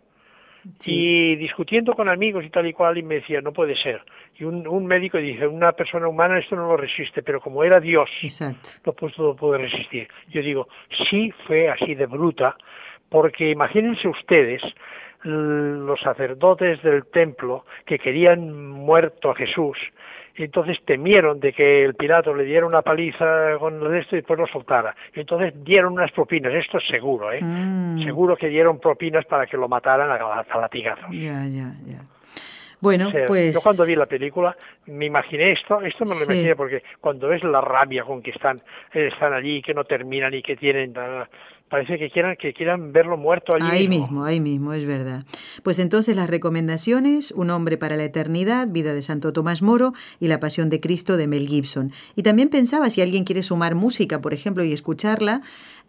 [0.86, 4.00] Y discutiendo con amigos y tal y cual, y me decía, no puede ser
[4.36, 7.80] y un, un, médico dice, una persona humana esto no lo resiste, pero como era
[7.80, 8.10] Dios,
[8.84, 10.08] no pudo, puede resistir.
[10.28, 10.68] Yo digo,
[11.10, 12.56] sí fue así de bruta,
[13.08, 14.62] porque imagínense ustedes
[15.22, 19.78] los sacerdotes del templo que querían muerto a Jesús,
[20.36, 24.46] entonces temieron de que el Pilato le diera una paliza con esto y después lo
[24.48, 24.94] soltara.
[25.14, 27.40] Y entonces dieron unas propinas, esto es seguro, ¿eh?
[27.40, 28.02] Mm.
[28.02, 31.10] Seguro que dieron propinas para que lo mataran a, a latigazos.
[31.12, 32.00] Ya, ya, ya.
[32.80, 33.54] Bueno, pues...
[33.54, 34.56] Yo cuando vi la película
[34.86, 38.62] me imaginé esto, esto me lo imaginé porque cuando ves la rabia con que están,
[38.92, 40.94] están allí, que no terminan y que tienen
[41.68, 44.24] parece que quieran que quieran verlo muerto allí ahí mismo.
[44.24, 45.24] ahí mismo es verdad.
[45.62, 50.28] Pues entonces las recomendaciones un hombre para la eternidad vida de Santo Tomás Moro y
[50.28, 51.90] la Pasión de Cristo de Mel Gibson.
[52.14, 55.40] Y también pensaba si alguien quiere sumar música por ejemplo y escucharla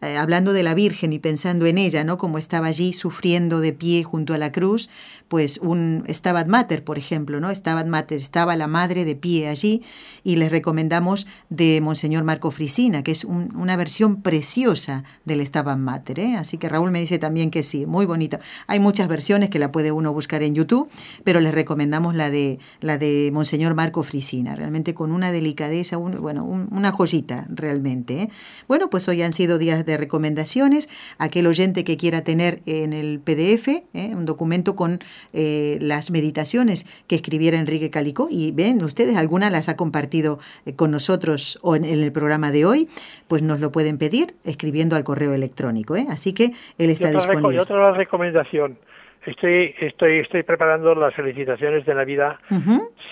[0.01, 3.73] eh, hablando de la Virgen y pensando en ella no como estaba allí sufriendo de
[3.73, 4.89] pie junto a la cruz
[5.27, 9.81] pues un Stabat Mater por ejemplo no Stabat Mater estaba la madre de pie allí
[10.23, 16.19] y les recomendamos de Monseñor Marco Frisina que es una versión preciosa del Stabat Mater,
[16.19, 16.35] ¿eh?
[16.35, 18.39] Así que Raúl me dice también que sí, muy bonita.
[18.67, 20.89] Hay muchas versiones que la puede uno buscar en YouTube,
[21.23, 26.43] pero les recomendamos la de la de Monseñor Marco Frisina, realmente con una delicadeza, bueno,
[26.43, 28.23] una joyita realmente.
[28.23, 28.29] ¿eh?
[28.67, 30.89] Bueno, pues hoy han sido días de recomendaciones.
[31.17, 33.83] Aquel oyente que quiera tener en el PDF ¿eh?
[34.13, 34.99] un documento con
[35.33, 40.39] las meditaciones que escribiera Enrique Calicó y ven ustedes, alguna las ha compartido
[40.75, 42.87] con nosotros o en el programa de hoy,
[43.27, 46.07] pues nos lo pueden pedir escribiendo al correo electrónico ¿eh?
[46.09, 47.55] así que él está disponible.
[47.55, 48.77] Y otra recomendación,
[49.25, 52.37] estoy, estoy, estoy preparando las felicitaciones de Navidad.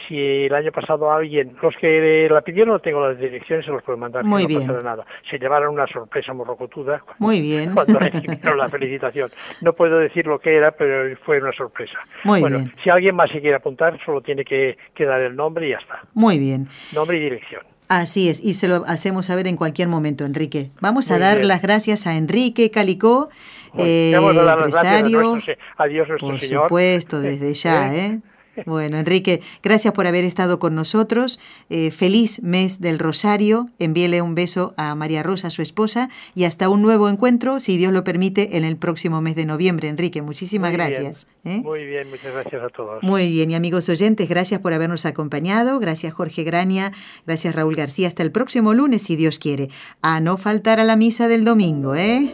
[0.07, 3.83] Si el año pasado alguien, los que la pidieron, no tengo las direcciones, se los
[3.83, 4.23] puedo mandar.
[4.23, 4.67] Muy bien.
[4.83, 5.05] nada.
[5.29, 7.03] Se llevaron una sorpresa morrocotuda.
[7.19, 7.71] Muy bien.
[7.73, 9.29] Cuando recibieron la felicitación.
[9.61, 11.97] No puedo decir lo que era, pero fue una sorpresa.
[12.23, 12.73] Muy bueno, bien.
[12.83, 15.77] Si alguien más se quiere apuntar, solo tiene que, que dar el nombre y ya
[15.77, 16.01] está.
[16.13, 16.67] Muy bien.
[16.93, 17.72] Nombre y dirección.
[17.99, 20.71] Así es, y se lo hacemos saber en cualquier momento, Enrique.
[20.81, 23.29] Vamos a dar las gracias a Enrique Calicó,
[23.77, 25.39] eh, empresario.
[25.77, 28.19] A Dios nuestro por supuesto, desde ya, ¿eh?
[28.65, 31.39] Bueno, Enrique, gracias por haber estado con nosotros.
[31.69, 33.69] Eh, feliz mes del Rosario.
[33.79, 37.93] Envíele un beso a María Rosa, su esposa, y hasta un nuevo encuentro, si Dios
[37.93, 39.87] lo permite, en el próximo mes de noviembre.
[39.87, 41.27] Enrique, muchísimas gracias.
[41.45, 41.61] ¿eh?
[41.63, 43.01] Muy bien, muchas gracias a todos.
[43.03, 45.79] Muy bien, y amigos oyentes, gracias por habernos acompañado.
[45.79, 46.91] Gracias Jorge Grania,
[47.25, 48.07] gracias Raúl García.
[48.07, 49.69] Hasta el próximo lunes, si Dios quiere.
[50.01, 52.33] A no faltar a la misa del domingo, ¿eh?